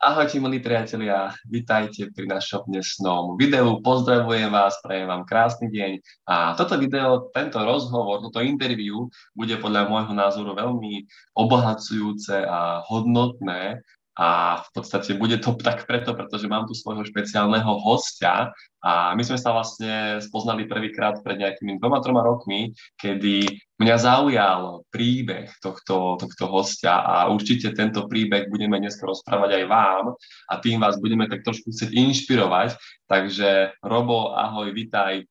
Ahojte 0.00 0.40
milí 0.40 0.64
priatelia, 0.64 1.28
vitajte 1.44 2.08
pri 2.16 2.24
našom 2.24 2.64
dnesnom 2.72 3.36
videu. 3.36 3.84
Pozdravujem 3.84 4.48
vás, 4.48 4.80
prajem 4.80 5.04
vám 5.04 5.28
krásny 5.28 5.68
deň. 5.68 6.00
A 6.24 6.56
toto 6.56 6.80
video, 6.80 7.28
tento 7.36 7.60
rozhovor, 7.60 8.24
toto 8.24 8.40
interview 8.40 9.12
bude 9.36 9.60
podľa 9.60 9.92
môjho 9.92 10.16
názoru 10.16 10.56
veľmi 10.56 11.04
obohacujúce 11.36 12.32
a 12.32 12.80
hodnotné 12.88 13.84
a 14.20 14.60
v 14.60 14.68
podstate 14.76 15.16
bude 15.16 15.40
to 15.40 15.56
tak 15.66 15.88
preto, 15.88 16.12
pretože 16.12 16.44
mám 16.44 16.68
tu 16.68 16.76
svojho 16.76 17.00
špeciálneho 17.08 17.80
hostia. 17.80 18.52
A 18.84 19.16
my 19.16 19.24
sme 19.24 19.40
sa 19.40 19.56
vlastne 19.56 20.20
spoznali 20.20 20.68
prvýkrát 20.68 21.20
pred 21.24 21.40
nejakými 21.40 21.80
dvoma, 21.80 22.04
troma 22.04 22.20
rokmi, 22.20 22.76
kedy 23.00 23.48
mňa 23.80 23.96
zaujal 23.96 24.84
príbeh 24.92 25.48
tohto, 25.64 26.20
tohto 26.20 26.44
hostia. 26.52 27.00
A 27.00 27.32
určite 27.32 27.72
tento 27.72 28.04
príbeh 28.04 28.52
budeme 28.52 28.76
dnes 28.76 29.00
rozprávať 29.00 29.56
aj 29.56 29.64
vám. 29.64 30.04
A 30.48 30.54
tým 30.60 30.84
vás 30.84 31.00
budeme 31.00 31.24
tak 31.24 31.40
trošku 31.40 31.72
chcieť 31.72 31.88
inšpirovať. 31.88 32.76
Takže 33.08 33.80
Robo, 33.80 34.36
ahoj, 34.36 34.68
vitaj, 34.76 35.24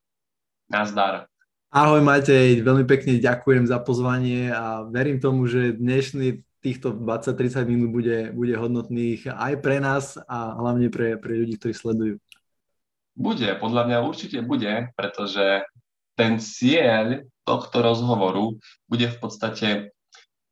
nazdar. 0.66 1.30
Ahoj 1.70 2.02
Matej, 2.02 2.66
veľmi 2.66 2.82
pekne 2.90 3.22
ďakujem 3.22 3.70
za 3.70 3.78
pozvanie 3.78 4.50
a 4.50 4.90
verím 4.90 5.22
tomu, 5.22 5.46
že 5.46 5.78
dnešný 5.78 6.42
týchto 6.60 6.92
20-30 6.92 7.64
minút 7.68 7.90
bude, 7.96 8.32
bude 8.36 8.56
hodnotných 8.56 9.32
aj 9.32 9.54
pre 9.64 9.80
nás 9.80 10.20
a 10.28 10.60
hlavne 10.60 10.92
pre, 10.92 11.16
pre 11.16 11.40
ľudí, 11.40 11.56
ktorí 11.56 11.74
sledujú. 11.74 12.16
Bude, 13.16 13.52
podľa 13.60 13.84
mňa 13.88 13.98
určite 14.08 14.40
bude, 14.44 14.92
pretože 14.96 15.64
ten 16.16 16.40
cieľ 16.40 17.24
tohto 17.48 17.80
rozhovoru 17.80 18.60
bude 18.88 19.08
v 19.08 19.18
podstate 19.20 19.70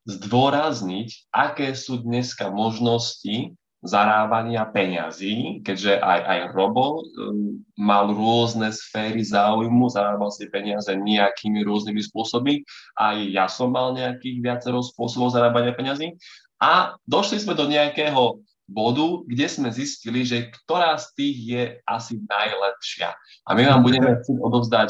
zdôrazniť, 0.07 1.31
aké 1.35 1.75
sú 1.75 1.99
dneska 1.99 2.47
možnosti 2.47 3.55
zarábania 3.85 4.65
peňazí, 4.65 5.61
keďže 5.61 6.01
aj, 6.01 6.19
aj 6.25 6.39
Robo 6.57 7.05
um, 7.05 7.61
mal 7.77 8.09
rôzne 8.09 8.73
sféry 8.73 9.21
záujmu, 9.21 9.93
zarábal 9.93 10.33
si 10.33 10.49
peniaze 10.49 10.89
nejakými 10.89 11.61
rôznymi 11.61 12.01
spôsobmi, 12.01 12.65
aj 12.97 13.15
ja 13.29 13.45
som 13.45 13.69
mal 13.69 13.93
nejakých 13.93 14.41
viacero 14.41 14.81
spôsobov 14.81 15.29
zarábania 15.29 15.77
peňazí. 15.77 16.17
A 16.57 16.97
došli 17.05 17.37
sme 17.37 17.53
do 17.53 17.69
nejakého 17.69 18.41
bodu, 18.65 19.23
kde 19.29 19.45
sme 19.45 19.69
zistili, 19.69 20.25
že 20.25 20.49
ktorá 20.49 20.97
z 20.97 21.07
tých 21.13 21.37
je 21.37 21.63
asi 21.85 22.17
najlepšia. 22.25 23.13
A 23.45 23.49
my 23.53 23.63
vám 23.63 23.81
budeme 23.85 24.17
chcieť 24.17 24.37
odovzdať 24.41 24.89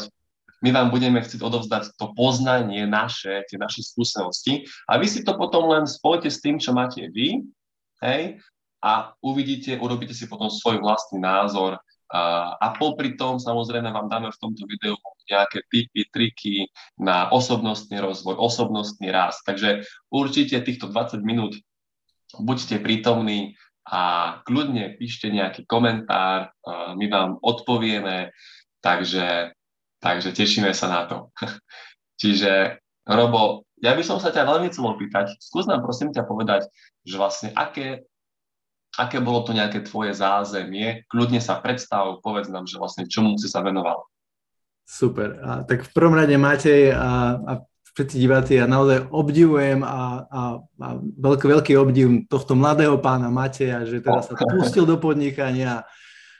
my 0.58 0.74
vám 0.74 0.90
budeme 0.90 1.22
chcieť 1.22 1.38
odovzdať 1.38 1.94
to 1.94 2.10
poznanie 2.18 2.82
naše, 2.82 3.46
tie 3.46 3.54
naše 3.54 3.86
skúsenosti. 3.86 4.66
A 4.90 4.98
vy 4.98 5.06
si 5.06 5.22
to 5.22 5.38
potom 5.38 5.70
len 5.70 5.86
spojite 5.86 6.26
s 6.26 6.42
tým, 6.42 6.58
čo 6.58 6.74
máte 6.74 7.06
vy, 7.14 7.46
hej, 8.02 8.42
a 8.78 9.12
uvidíte, 9.22 9.78
urobíte 9.78 10.14
si 10.14 10.30
potom 10.30 10.50
svoj 10.50 10.78
vlastný 10.78 11.18
názor 11.18 11.78
a, 12.08 12.54
a 12.56 12.66
popri 12.78 13.18
tom 13.18 13.36
samozrejme 13.36 13.92
vám 13.92 14.08
dáme 14.08 14.32
v 14.32 14.40
tomto 14.40 14.64
videu 14.64 14.96
nejaké 15.28 15.60
tipy, 15.68 16.08
triky 16.08 16.54
na 16.96 17.28
osobnostný 17.28 18.00
rozvoj, 18.00 18.40
osobnostný 18.40 19.12
rast. 19.12 19.44
Takže 19.44 19.84
určite 20.08 20.56
týchto 20.64 20.88
20 20.88 21.20
minút 21.20 21.52
buďte 22.40 22.80
prítomní 22.80 23.60
a 23.88 24.36
kľudne 24.44 24.96
píšte 25.00 25.32
nejaký 25.32 25.64
komentár, 25.64 26.52
my 26.96 27.06
vám 27.08 27.40
odpovieme, 27.40 28.32
takže, 28.84 29.52
takže 30.00 30.32
tešíme 30.32 30.72
sa 30.76 30.86
na 30.88 31.00
to. 31.08 31.16
Čiže 32.20 32.80
Robo, 33.08 33.64
ja 33.80 33.96
by 33.96 34.04
som 34.04 34.20
sa 34.20 34.28
ťa 34.28 34.44
veľmi 34.44 34.68
chcel 34.68 34.84
opýtať, 34.84 35.32
skús 35.40 35.64
nám 35.64 35.80
prosím 35.80 36.12
ťa 36.12 36.28
povedať, 36.28 36.68
že 37.04 37.16
vlastne 37.16 37.48
aké 37.56 38.04
aké 38.98 39.22
bolo 39.22 39.46
to 39.46 39.54
nejaké 39.54 39.86
tvoje 39.86 40.18
zázemie, 40.18 41.06
kľudne 41.06 41.38
sa 41.38 41.62
predstav, 41.62 42.18
povedz 42.18 42.50
nám, 42.50 42.66
že 42.66 42.82
vlastne 42.82 43.06
čomu 43.06 43.38
si 43.38 43.46
sa 43.46 43.62
venoval. 43.62 44.02
Super. 44.82 45.38
A, 45.38 45.50
tak 45.62 45.86
v 45.86 45.90
prvom 45.94 46.18
rade 46.18 46.34
Matej 46.34 46.90
a, 46.90 47.38
a 47.38 47.52
všetci 47.94 48.16
diváci, 48.18 48.58
ja 48.58 48.66
naozaj 48.66 49.10
obdivujem 49.10 49.82
a, 49.82 50.26
a, 50.26 50.42
a 50.62 50.88
veľký, 50.98 51.46
veľký 51.50 51.72
obdiv 51.78 52.30
tohto 52.30 52.58
mladého 52.58 52.98
pána 52.98 53.30
Mateja, 53.30 53.86
že 53.86 54.02
teraz 54.02 54.26
sa 54.26 54.34
pustil 54.58 54.82
do 54.82 54.98
podnikania, 54.98 55.86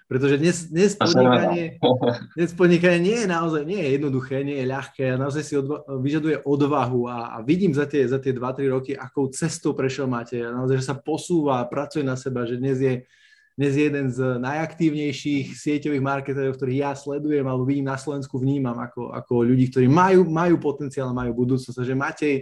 pretože 0.09 0.41
dnes, 0.41 0.57
dnes, 0.73 0.97
podnikanie, 0.97 1.77
dnes 2.37 2.51
podnikanie 2.57 3.01
nie 3.05 3.17
je 3.23 3.29
naozaj 3.29 3.63
nie 3.69 3.77
je 3.77 3.89
jednoduché, 4.01 4.41
nie 4.41 4.57
je 4.57 4.67
ľahké 4.67 5.05
a 5.13 5.21
naozaj 5.21 5.43
si 5.45 5.55
odva- 5.61 5.85
vyžaduje 5.85 6.41
odvahu 6.49 7.13
a, 7.13 7.37
a 7.37 7.45
vidím 7.45 7.77
za 7.77 7.85
tie, 7.85 8.09
za 8.09 8.17
tie 8.17 8.33
2-3 8.33 8.73
roky, 8.73 8.97
akou 8.97 9.29
cestou 9.29 9.77
prešiel 9.77 10.09
máte 10.09 10.41
a 10.41 10.49
naozaj, 10.49 10.81
že 10.81 10.89
sa 10.89 10.97
posúva, 10.97 11.61
pracuje 11.69 12.09
na 12.09 12.17
seba, 12.17 12.49
že 12.49 12.57
dnes 12.57 12.81
je, 12.81 13.05
dnes 13.53 13.73
je 13.77 13.85
jeden 13.85 14.09
z 14.09 14.41
najaktívnejších 14.41 15.53
sieťových 15.53 16.01
marketerov, 16.01 16.57
ktorých 16.57 16.89
ja 16.89 16.93
sledujem 16.97 17.45
alebo 17.45 17.69
vidím 17.69 17.93
na 17.93 18.01
Slovensku, 18.01 18.41
vnímam 18.41 18.81
ako, 18.81 19.13
ako 19.13 19.45
ľudí, 19.45 19.69
ktorí 19.69 19.93
majú, 19.93 20.25
majú 20.25 20.57
potenciál, 20.57 21.13
majú 21.13 21.37
budúcnosť. 21.37 21.85
Takže 21.85 21.93
Matej, 21.93 22.37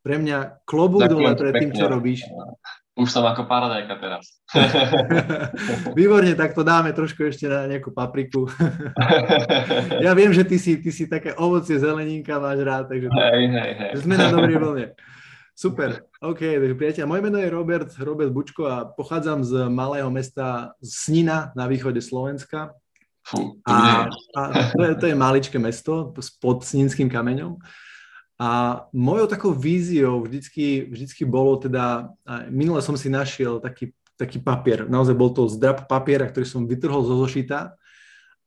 pre 0.00 0.16
mňa 0.16 0.64
klobúk 0.64 1.04
dole 1.04 1.36
pred 1.36 1.52
tým, 1.60 1.70
čo 1.76 1.84
robíš. 1.84 2.24
Už 3.00 3.08
som 3.08 3.24
ako 3.24 3.48
paradajka 3.48 3.96
teraz. 3.96 4.44
Výborne, 5.98 6.36
tak 6.36 6.52
to 6.52 6.60
dáme 6.60 6.92
trošku 6.92 7.24
ešte 7.24 7.48
na 7.48 7.64
nejakú 7.64 7.96
papriku. 7.96 8.44
ja 10.04 10.12
viem, 10.12 10.36
že 10.36 10.44
ty 10.44 10.60
si, 10.60 10.76
ty 10.76 10.92
si 10.92 11.08
také 11.08 11.32
ovocie, 11.40 11.80
zeleninka 11.80 12.36
máš 12.36 12.60
rád, 12.60 12.92
takže 12.92 13.08
hej, 13.08 13.44
hej, 13.48 13.72
hej. 13.72 13.90
sme 14.04 14.20
na 14.20 14.28
dobrej 14.28 14.60
vlne. 14.68 14.86
Super, 15.56 16.04
OK, 16.20 16.40
takže 16.40 16.76
priateľ, 16.76 17.04
moje 17.08 17.24
meno 17.24 17.40
je 17.40 17.48
Robert, 17.48 17.88
Robert 18.00 18.32
Bučko 18.32 18.68
a 18.68 18.84
pochádzam 18.84 19.44
z 19.44 19.52
malého 19.72 20.08
mesta 20.12 20.76
Snina 20.84 21.56
na 21.56 21.64
východe 21.68 22.04
Slovenska. 22.04 22.76
Fú, 23.24 23.60
to 23.64 23.72
a, 23.72 24.08
a 24.36 24.40
to, 24.72 24.80
je, 24.84 24.92
to 24.96 25.04
je 25.08 25.16
maličké 25.16 25.56
mesto 25.56 26.12
pod 26.40 26.64
Sninským 26.64 27.08
kameňom. 27.08 27.56
A 28.40 28.48
mojou 28.96 29.28
takou 29.28 29.52
víziou 29.52 30.24
vždycky, 30.24 30.88
vždycky 30.88 31.28
bolo 31.28 31.60
teda, 31.60 32.08
minule 32.48 32.80
som 32.80 32.96
si 32.96 33.12
našiel 33.12 33.60
taký, 33.60 33.92
taký 34.16 34.40
papier, 34.40 34.88
naozaj 34.88 35.12
bol 35.12 35.28
to 35.28 35.44
zdrab 35.44 35.84
papiera, 35.84 36.24
ktorý 36.24 36.48
som 36.48 36.64
vytrhol 36.64 37.04
zo 37.04 37.20
zošita 37.20 37.76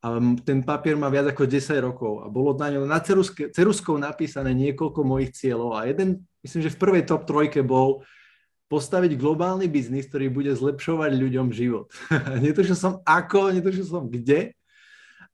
a 0.04 0.06
ten 0.42 0.66
papier 0.66 0.98
má 0.98 1.06
viac 1.08 1.30
ako 1.30 1.46
10 1.46 1.78
rokov 1.80 2.12
a 2.20 2.28
bolo 2.28 2.58
na 2.58 2.74
ňom 2.74 2.90
na 2.90 2.98
ceruske, 2.98 3.48
ceruskou 3.54 3.94
napísané 3.96 4.50
niekoľko 4.52 5.00
mojich 5.00 5.30
cieľov 5.32 5.78
a 5.78 5.86
jeden, 5.86 6.26
myslím, 6.42 6.60
že 6.66 6.74
v 6.74 6.80
prvej 6.82 7.02
top 7.06 7.24
trojke 7.24 7.62
bol 7.62 8.02
postaviť 8.66 9.14
globálny 9.14 9.70
biznis, 9.70 10.10
ktorý 10.10 10.26
bude 10.28 10.50
zlepšovať 10.52 11.14
ľuďom 11.14 11.54
život. 11.54 11.88
netušil 12.44 12.74
som 12.76 12.92
ako, 13.06 13.54
netušil 13.54 13.86
som 13.86 14.10
kde, 14.10 14.52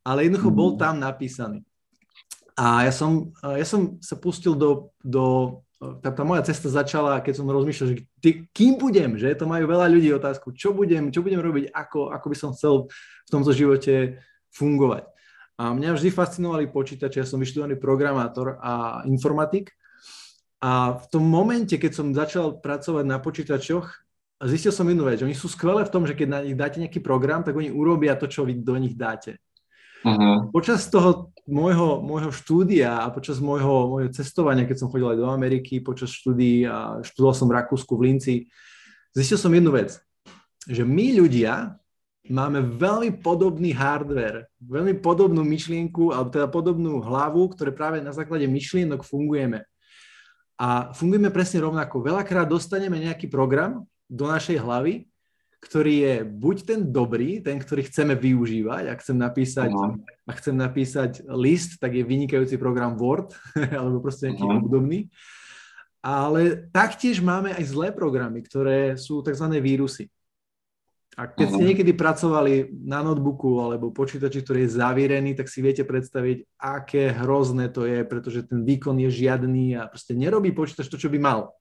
ale 0.05 0.29
jednoducho 0.29 0.53
bol 0.53 0.77
mm. 0.77 0.79
tam 0.79 0.95
napísaný. 1.01 1.65
A 2.61 2.85
ja 2.85 2.93
som, 2.93 3.33
ja 3.41 3.65
som 3.65 3.97
sa 4.05 4.21
pustil 4.21 4.53
do, 4.53 4.93
do 5.01 5.25
tá, 5.81 6.13
tá 6.13 6.23
moja 6.29 6.45
cesta 6.45 6.69
začala, 6.69 7.25
keď 7.25 7.41
som 7.41 7.49
rozmýšľal, 7.49 7.89
že 7.89 7.97
ty, 8.21 8.45
kým 8.53 8.77
budem, 8.77 9.17
že 9.17 9.33
to 9.33 9.49
majú 9.49 9.65
veľa 9.65 9.89
ľudí 9.89 10.13
otázku, 10.13 10.53
čo 10.53 10.77
budem, 10.77 11.09
čo 11.09 11.25
budem 11.25 11.41
robiť, 11.41 11.73
ako, 11.73 12.13
ako 12.13 12.27
by 12.29 12.37
som 12.37 12.53
chcel 12.53 12.93
v 13.25 13.31
tomto 13.33 13.57
živote 13.57 14.21
fungovať. 14.53 15.09
A 15.57 15.73
mňa 15.73 15.97
vždy 15.97 16.13
fascinovali 16.13 16.69
počítače, 16.69 17.25
ja 17.25 17.27
som 17.29 17.41
vyštudovaný 17.41 17.81
programátor 17.81 18.61
a 18.61 19.05
informatik. 19.09 19.73
A 20.61 21.01
v 21.01 21.07
tom 21.09 21.25
momente, 21.25 21.81
keď 21.81 21.93
som 21.97 22.13
začal 22.13 22.61
pracovať 22.61 23.05
na 23.09 23.17
počítačoch, 23.17 23.89
zistil 24.45 24.73
som 24.73 24.85
jednu 24.85 25.09
vec, 25.09 25.21
že 25.21 25.25
oni 25.25 25.37
sú 25.37 25.49
skvelé 25.49 25.89
v 25.89 25.93
tom, 25.93 26.05
že 26.05 26.13
keď 26.13 26.29
na 26.29 26.41
nich 26.45 26.57
dáte 26.61 26.77
nejaký 26.77 27.01
program, 27.01 27.41
tak 27.41 27.57
oni 27.57 27.73
urobia 27.73 28.21
to, 28.21 28.29
čo 28.29 28.45
vy 28.45 28.61
do 28.61 28.77
nich 28.77 28.97
dáte. 29.01 29.41
Uh-huh. 30.01 30.49
Počas 30.49 30.89
toho 30.89 31.29
môjho, 31.45 32.01
môjho 32.01 32.33
štúdia 32.33 33.05
a 33.05 33.13
počas 33.13 33.37
môjho, 33.43 33.91
môjho 33.91 34.11
cestovania, 34.15 34.65
keď 34.65 34.87
som 34.87 34.89
chodil 34.89 35.13
aj 35.13 35.19
do 35.21 35.29
Ameriky, 35.29 35.83
počas 35.83 36.15
štúdií 36.15 36.65
a 36.65 37.05
študoval 37.05 37.35
som 37.37 37.47
v 37.51 37.57
Rakúsku, 37.61 37.93
v 37.99 38.05
Linci, 38.09 38.35
zistil 39.13 39.37
som 39.37 39.53
jednu 39.53 39.75
vec, 39.75 39.99
že 40.65 40.87
my 40.87 41.21
ľudia 41.21 41.77
máme 42.31 42.63
veľmi 42.79 43.19
podobný 43.19 43.75
hardware, 43.75 44.47
veľmi 44.63 45.03
podobnú 45.03 45.43
myšlienku, 45.43 46.15
alebo 46.15 46.31
teda 46.31 46.47
podobnú 46.47 47.03
hlavu, 47.03 47.51
ktoré 47.51 47.75
práve 47.75 47.99
na 47.99 48.15
základe 48.15 48.47
myšlienok 48.47 49.03
fungujeme. 49.03 49.67
A 50.61 50.95
fungujeme 50.95 51.35
presne 51.35 51.67
rovnako. 51.67 52.05
Veľakrát 52.05 52.47
dostaneme 52.47 53.03
nejaký 53.03 53.27
program 53.27 53.83
do 54.07 54.31
našej 54.31 54.63
hlavy 54.63 55.10
ktorý 55.61 55.95
je 56.01 56.15
buď 56.25 56.57
ten 56.65 56.81
dobrý, 56.89 57.45
ten, 57.45 57.61
ktorý 57.61 57.85
chceme 57.85 58.17
využívať. 58.17 58.89
Ak 58.89 59.05
chcem 59.05 59.21
napísať, 59.21 59.71
uh-huh. 59.71 60.01
ak 60.25 60.37
chcem 60.41 60.57
napísať 60.57 61.11
list, 61.29 61.77
tak 61.77 61.93
je 61.93 62.03
vynikajúci 62.03 62.57
program 62.57 62.97
Word, 62.97 63.37
alebo 63.79 64.01
proste 64.01 64.33
nejaký 64.33 64.45
uh-huh. 64.45 64.61
obdobný. 64.65 65.13
Ale 66.01 66.65
taktiež 66.73 67.21
máme 67.21 67.53
aj 67.53 67.65
zlé 67.77 67.93
programy, 67.93 68.41
ktoré 68.41 68.97
sú 68.97 69.21
tzv. 69.21 69.53
vírusy. 69.61 70.09
A 71.21 71.29
keď 71.29 71.53
ste 71.53 71.69
niekedy 71.75 71.93
pracovali 71.93 72.73
na 72.87 73.05
notebooku 73.05 73.61
alebo 73.61 73.93
počítači, 73.93 74.41
ktorý 74.41 74.65
je 74.65 74.77
zavierený, 74.81 75.37
tak 75.37 75.53
si 75.53 75.61
viete 75.61 75.85
predstaviť, 75.85 76.57
aké 76.57 77.13
hrozné 77.13 77.69
to 77.69 77.85
je, 77.85 78.01
pretože 78.09 78.49
ten 78.49 78.65
výkon 78.65 78.97
je 79.05 79.29
žiadny 79.29 79.77
a 79.77 79.93
proste 79.93 80.17
nerobí 80.17 80.57
počítač 80.57 80.89
to, 80.89 80.97
čo 80.97 81.13
by 81.13 81.21
mal. 81.21 81.53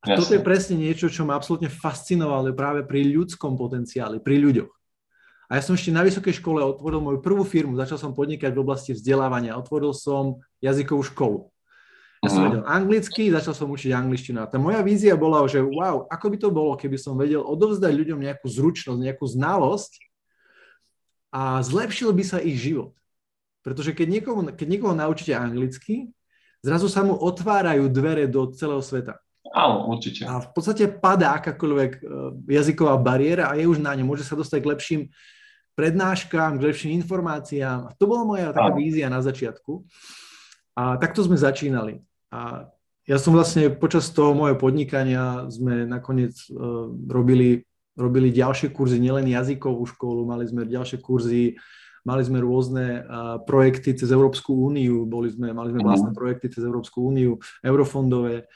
A 0.00 0.16
toto 0.16 0.32
je 0.32 0.40
presne 0.40 0.80
niečo, 0.80 1.12
čo 1.12 1.28
ma 1.28 1.36
absolútne 1.36 1.68
fascinovalo 1.68 2.56
práve 2.56 2.88
pri 2.88 3.04
ľudskom 3.12 3.52
potenciáli, 3.60 4.24
pri 4.24 4.40
ľuďoch. 4.40 4.72
A 5.50 5.58
ja 5.58 5.62
som 5.66 5.74
ešte 5.74 5.90
na 5.92 6.06
vysokej 6.06 6.40
škole 6.40 6.62
otvoril 6.62 7.02
moju 7.02 7.18
prvú 7.20 7.42
firmu, 7.42 7.74
začal 7.74 7.98
som 7.98 8.14
podnikať 8.14 8.54
v 8.54 8.62
oblasti 8.62 8.94
vzdelávania, 8.94 9.58
otvoril 9.58 9.90
som 9.92 10.40
jazykovú 10.62 11.02
školu. 11.10 11.38
Ja 12.20 12.28
som 12.28 12.52
vedel 12.52 12.64
anglicky, 12.68 13.32
začal 13.32 13.56
som 13.56 13.72
učiť 13.72 13.96
angličtinu. 13.96 14.44
A 14.44 14.48
tá 14.48 14.60
moja 14.60 14.84
vízia 14.84 15.16
bola, 15.16 15.40
že 15.48 15.64
wow, 15.64 16.04
ako 16.04 16.26
by 16.28 16.36
to 16.36 16.48
bolo, 16.52 16.72
keby 16.76 17.00
som 17.00 17.16
vedel 17.16 17.40
odovzdať 17.40 17.92
ľuďom 17.96 18.20
nejakú 18.20 18.44
zručnosť, 18.44 19.00
nejakú 19.00 19.24
znalosť 19.24 19.92
a 21.32 21.64
zlepšil 21.64 22.12
by 22.12 22.24
sa 22.24 22.38
ich 22.44 22.60
život. 22.60 22.92
Pretože 23.64 23.96
keď 23.96 24.20
niekoho, 24.20 24.40
keď 24.52 24.66
niekoho 24.68 24.92
naučíte 24.92 25.32
anglicky, 25.32 26.12
zrazu 26.60 26.92
sa 26.92 27.00
mu 27.00 27.16
otvárajú 27.16 27.88
dvere 27.88 28.28
do 28.28 28.52
celého 28.52 28.84
sveta. 28.84 29.16
Áno, 29.50 29.90
určite. 29.90 30.22
A 30.30 30.38
v 30.38 30.48
podstate 30.54 30.86
padá 30.86 31.34
akákoľvek 31.42 31.92
e, 31.98 32.00
jazyková 32.54 32.94
bariéra 33.02 33.50
a 33.50 33.58
je 33.58 33.66
už 33.66 33.82
na 33.82 33.98
ňu. 33.98 34.06
Môže 34.06 34.22
sa 34.22 34.38
dostať 34.38 34.58
k 34.62 34.70
lepším 34.70 35.02
prednáškam, 35.74 36.60
k 36.60 36.66
lepším 36.70 37.02
informáciám. 37.02 37.90
A 37.90 37.94
to 37.96 38.04
bola 38.06 38.22
moja 38.22 38.54
taká 38.54 38.76
vízia 38.76 39.08
na 39.10 39.24
začiatku. 39.24 39.82
A 40.76 41.00
takto 41.00 41.24
sme 41.24 41.40
začínali. 41.40 42.04
A 42.30 42.70
ja 43.08 43.16
som 43.18 43.34
vlastne 43.34 43.72
počas 43.74 44.12
toho 44.12 44.36
môjho 44.36 44.54
podnikania 44.60 45.50
sme 45.50 45.82
nakoniec 45.88 46.36
uh, 46.52 46.92
robili, 47.10 47.66
robili 47.98 48.30
ďalšie 48.30 48.70
kurzy, 48.70 49.02
nielen 49.02 49.26
jazykovú 49.26 49.82
školu, 49.96 50.28
mali 50.28 50.46
sme 50.46 50.62
ďalšie 50.62 51.02
kurzy, 51.02 51.58
mali 52.06 52.22
sme 52.22 52.38
rôzne 52.38 53.02
uh, 53.02 53.42
projekty 53.42 53.98
cez 53.98 54.14
Európsku 54.14 54.54
úniu, 54.54 55.08
boli 55.10 55.32
sme, 55.32 55.50
mali 55.50 55.74
sme 55.74 55.82
vlastné 55.82 56.14
projekty 56.14 56.54
cez 56.54 56.62
Európsku 56.62 57.02
úniu, 57.02 57.42
eurofondové, 57.66 58.46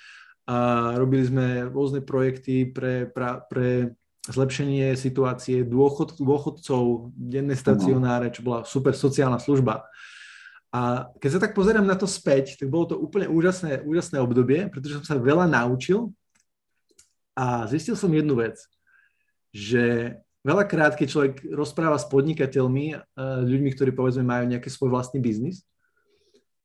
a 0.44 0.92
robili 1.00 1.24
sme 1.24 1.46
rôzne 1.72 2.04
projekty 2.04 2.68
pre, 2.68 3.08
pra, 3.08 3.40
pre 3.48 3.96
zlepšenie 4.28 4.96
situácie 4.96 5.64
dôchod, 5.64 6.16
dôchodcov, 6.20 7.12
denné 7.16 7.56
stacionáre, 7.56 8.32
čo 8.32 8.44
bola 8.44 8.64
super 8.64 8.96
sociálna 8.96 9.40
služba. 9.40 9.84
A 10.74 11.12
keď 11.20 11.30
sa 11.30 11.42
tak 11.44 11.52
pozerám 11.52 11.86
na 11.86 11.94
to 11.94 12.08
späť, 12.08 12.58
tak 12.58 12.68
bolo 12.68 12.92
to 12.92 12.96
úplne 12.98 13.30
úžasné, 13.30 13.84
úžasné 13.84 14.18
obdobie, 14.18 14.66
pretože 14.68 15.00
som 15.00 15.06
sa 15.06 15.16
veľa 15.20 15.46
naučil 15.46 16.12
a 17.36 17.68
zistil 17.70 17.94
som 17.94 18.10
jednu 18.10 18.34
vec, 18.36 18.58
že 19.54 20.16
veľakrát, 20.42 20.98
keď 20.98 21.06
človek 21.08 21.34
rozpráva 21.54 21.96
s 21.96 22.08
podnikateľmi, 22.10 23.00
ľuďmi, 23.48 23.70
ktorí 23.76 23.94
povedzme 23.94 24.26
majú 24.26 24.44
nejaký 24.50 24.68
svoj 24.68 24.92
vlastný 24.92 25.22
biznis, 25.22 25.62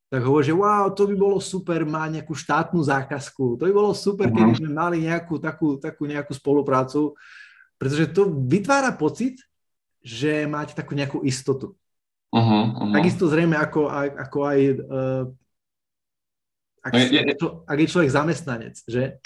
tak 0.10 0.26
hovorí, 0.26 0.50
že 0.50 0.58
wow, 0.58 0.90
to 0.90 1.06
by 1.06 1.16
bolo 1.16 1.38
super 1.38 1.86
mať 1.86 2.20
nejakú 2.20 2.34
štátnu 2.34 2.82
zákazku, 2.82 3.62
to 3.62 3.64
by 3.70 3.74
bolo 3.74 3.94
super, 3.94 4.26
keby 4.34 4.58
mhm. 4.58 4.60
sme 4.66 4.70
mali 4.74 4.98
nejakú 5.06 5.38
takú, 5.38 5.78
takú 5.78 6.10
nejakú 6.10 6.34
spoluprácu, 6.34 7.14
pretože 7.78 8.10
to 8.12 8.34
vytvára 8.50 8.90
pocit, 8.98 9.38
že 10.02 10.50
máte 10.50 10.74
takú 10.74 10.98
nejakú 10.98 11.22
istotu. 11.22 11.78
Uh-huh, 12.30 12.78
uh-huh. 12.78 12.94
Takisto 12.94 13.26
zrejme 13.26 13.58
ako, 13.58 13.90
ako 14.14 14.38
aj 14.46 14.60
uh, 14.86 15.24
ak, 16.86 16.92
no 16.94 17.00
je, 17.02 17.08
je, 17.10 17.36
ak 17.66 17.78
je 17.78 17.92
človek 17.92 18.12
zamestnanec, 18.14 18.76
že? 18.86 19.18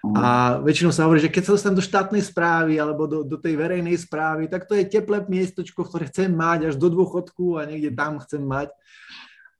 Uh-huh. 0.00 0.16
A 0.16 0.24
väčšinou 0.64 0.90
sa 0.90 1.04
hovorí, 1.04 1.20
že 1.20 1.28
keď 1.28 1.42
sa 1.44 1.54
dostanem 1.56 1.78
do 1.78 1.84
štátnej 1.84 2.24
správy 2.24 2.80
alebo 2.80 3.04
do, 3.04 3.20
do 3.20 3.36
tej 3.36 3.60
verejnej 3.60 3.96
správy, 4.00 4.48
tak 4.48 4.64
to 4.64 4.72
je 4.72 4.88
teplé 4.88 5.20
miestočko, 5.28 5.84
ktoré 5.84 6.08
chcem 6.08 6.32
mať 6.32 6.72
až 6.72 6.74
do 6.80 6.88
dôchodku 6.88 7.60
a 7.60 7.68
niekde 7.68 7.92
tam 7.92 8.16
chcem 8.24 8.40
mať. 8.40 8.72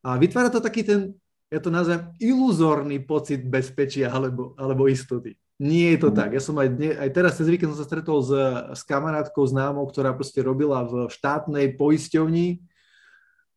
A 0.01 0.17
vytvára 0.17 0.49
to 0.49 0.65
taký 0.65 0.85
ten, 0.85 1.13
ja 1.53 1.61
to 1.61 1.69
nazvem, 1.69 2.09
iluzórny 2.23 3.03
pocit 3.05 3.45
bezpečia 3.45 4.09
alebo, 4.09 4.57
alebo 4.57 4.89
istoty. 4.89 5.37
Nie 5.61 5.93
je 5.93 6.09
to 6.09 6.11
mm. 6.11 6.17
tak. 6.17 6.31
Ja 6.33 6.41
som 6.41 6.57
aj, 6.57 6.69
dne, 6.73 6.91
aj 6.97 7.11
teraz 7.13 7.37
cez 7.37 7.45
víkend 7.45 7.77
som 7.77 7.85
sa 7.85 7.89
stretol 7.89 8.25
s, 8.25 8.33
s 8.81 8.83
kamarátkou 8.89 9.45
známou, 9.45 9.85
ktorá 9.85 10.17
proste 10.17 10.41
robila 10.41 10.89
v 10.89 11.13
štátnej 11.13 11.77
poisťovni 11.77 12.65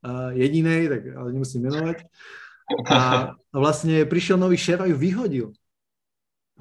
uh, 0.04 0.36
jedinej, 0.36 0.92
tak 0.92 1.02
ale 1.16 1.32
nemusím 1.32 1.72
menovať. 1.72 2.04
A, 2.92 3.32
vlastne 3.56 4.04
prišiel 4.04 4.36
nový 4.36 4.60
šéf 4.60 4.84
a 4.84 4.90
ju 4.92 5.00
vyhodil. 5.00 5.48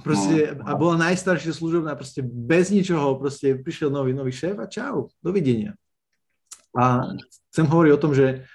Proste, 0.00 0.56
no, 0.56 0.62
no. 0.62 0.64
a 0.66 0.70
bola 0.78 1.10
najstaršia 1.10 1.52
služobná, 1.52 1.98
proste 1.98 2.22
bez 2.22 2.70
ničoho, 2.70 3.18
proste 3.18 3.58
prišiel 3.58 3.90
nový, 3.90 4.14
nový 4.14 4.30
šéf 4.30 4.56
a 4.62 4.70
čau, 4.70 5.10
dovidenia. 5.20 5.74
A 6.72 7.12
chcem 7.52 7.68
hovoriť 7.68 7.92
o 7.92 8.02
tom, 8.02 8.16
že, 8.16 8.46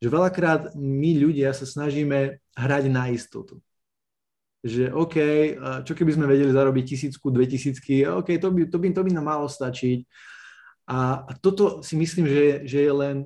že 0.00 0.08
veľakrát 0.08 0.72
my 0.74 1.20
ľudia 1.20 1.52
sa 1.52 1.68
snažíme 1.68 2.40
hrať 2.56 2.84
na 2.88 3.12
istotu 3.12 3.60
že 4.60 4.92
OK, 4.92 5.16
čo 5.88 5.92
keby 5.96 6.12
sme 6.12 6.28
vedeli 6.28 6.52
zarobiť 6.52 6.84
tisícku, 6.84 7.32
dve 7.32 7.48
tisícky, 7.48 8.04
OK, 8.04 8.36
to 8.36 8.52
by, 8.52 8.68
to 8.68 8.76
by, 8.76 8.88
to 8.92 9.00
by 9.00 9.10
nám 9.12 9.26
malo 9.26 9.48
stačiť. 9.48 10.04
A, 10.84 11.24
a 11.24 11.32
toto 11.40 11.80
si 11.80 11.96
myslím, 11.96 12.28
že, 12.28 12.44
že 12.68 12.78
je 12.84 12.92
len 12.92 13.16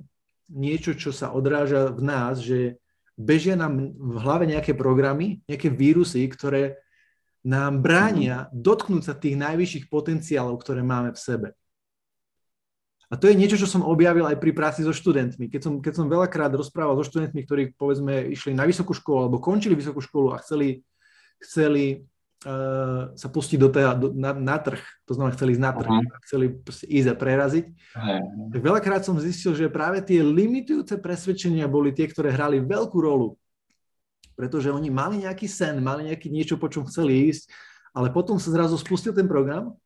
niečo, 0.47 0.95
čo 0.95 1.11
sa 1.11 1.35
odráža 1.35 1.91
v 1.91 2.03
nás, 2.07 2.39
že 2.39 2.79
bežia 3.19 3.59
nám 3.59 3.95
v 3.95 4.17
hlave 4.23 4.47
nejaké 4.47 4.79
programy, 4.79 5.43
nejaké 5.51 5.75
vírusy, 5.75 6.23
ktoré 6.31 6.79
nám 7.43 7.83
bránia 7.83 8.47
dotknúť 8.55 9.03
sa 9.03 9.15
tých 9.19 9.35
najvyšších 9.35 9.91
potenciálov, 9.91 10.55
ktoré 10.63 10.87
máme 10.87 11.13
v 11.13 11.19
sebe. 11.19 11.49
A 13.15 13.19
to 13.21 13.31
je 13.31 13.39
niečo, 13.39 13.55
čo 13.55 13.71
som 13.71 13.87
objavil 13.87 14.27
aj 14.27 14.43
pri 14.43 14.51
práci 14.51 14.83
so 14.83 14.91
študentmi. 14.91 15.47
Keď 15.47 15.61
som, 15.63 15.73
keď 15.79 16.03
som 16.03 16.11
veľakrát 16.11 16.51
rozprával 16.51 16.99
so 16.99 17.07
študentmi, 17.07 17.47
ktorí 17.47 17.63
povedzme 17.79 18.35
išli 18.35 18.59
na 18.59 18.67
vysokú 18.67 18.91
školu 18.91 19.31
alebo 19.31 19.39
končili 19.39 19.79
vysokú 19.79 20.03
školu 20.03 20.35
a 20.35 20.43
chceli 20.43 20.83
chceli 21.45 22.09
uh, 22.49 23.13
sa 23.13 23.29
pustiť 23.29 23.59
do 23.61 23.69
teda, 23.69 23.93
do, 23.93 24.09
na, 24.17 24.33
na 24.33 24.57
trh, 24.57 24.81
to 25.05 25.13
znamená 25.13 25.37
chceli 25.37 25.57
ísť 25.57 25.63
na 25.63 25.73
trh, 25.77 25.91
uh-huh. 25.93 26.23
chceli 26.25 26.47
ísť 26.89 27.09
a 27.13 27.15
preraziť. 27.15 27.65
Uh-huh. 27.69 28.21
Tak 28.57 28.61
veľakrát 28.65 29.03
som 29.05 29.21
zistil, 29.21 29.53
že 29.53 29.69
práve 29.69 30.01
tie 30.01 30.25
limitujúce 30.25 30.97
presvedčenia 30.97 31.69
boli 31.69 31.93
tie, 31.93 32.09
ktoré 32.09 32.33
hrali 32.33 32.65
veľkú 32.65 32.97
rolu. 32.97 33.37
Pretože 34.35 34.75
oni 34.75 34.91
mali 34.91 35.23
nejaký 35.23 35.47
sen, 35.47 35.79
mali 35.79 36.11
nejaký 36.11 36.27
niečo, 36.27 36.59
po 36.59 36.67
čom 36.67 36.83
chceli 36.91 37.31
ísť, 37.31 37.47
ale 37.95 38.11
potom 38.11 38.35
sa 38.43 38.51
zrazu 38.51 38.75
spustil 38.75 39.15
ten 39.15 39.31
program 39.31 39.79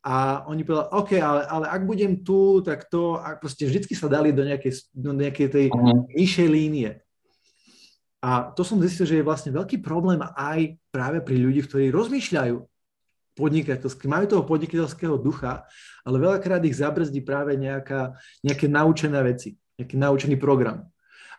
a 0.00 0.48
oni 0.48 0.64
povedali, 0.64 0.88
OK, 0.96 1.10
ale, 1.20 1.42
ale 1.44 1.66
ak 1.68 1.82
budem 1.84 2.24
tu, 2.24 2.64
tak 2.64 2.88
to, 2.88 3.20
a 3.20 3.36
proste 3.36 3.68
vždycky 3.68 3.92
sa 3.92 4.08
dali 4.08 4.32
do 4.32 4.40
nejakej, 4.40 4.72
do 4.96 5.12
nejakej 5.12 5.48
tej 5.52 5.66
uh-huh. 5.68 6.08
nižšej 6.08 6.48
línie. 6.48 6.90
A 8.20 8.52
to 8.52 8.64
som 8.64 8.80
zistil, 8.80 9.08
že 9.08 9.20
je 9.20 9.24
vlastne 9.24 9.52
veľký 9.52 9.80
problém 9.80 10.20
aj 10.36 10.76
práve 10.92 11.20
pri 11.24 11.40
ľudí, 11.40 11.64
ktorí 11.64 11.92
rozmýšľajú 11.92 12.56
podnikateľsky, 13.36 14.04
majú 14.08 14.24
toho 14.28 14.44
podnikateľského 14.44 15.16
ducha, 15.16 15.64
ale 16.04 16.16
veľakrát 16.20 16.60
ich 16.68 16.76
zabrzdí 16.76 17.24
práve 17.24 17.56
nejaká, 17.56 18.12
nejaké 18.44 18.68
naučené 18.68 19.20
veci, 19.24 19.56
nejaký 19.80 19.96
naučený 19.96 20.36
program. 20.36 20.84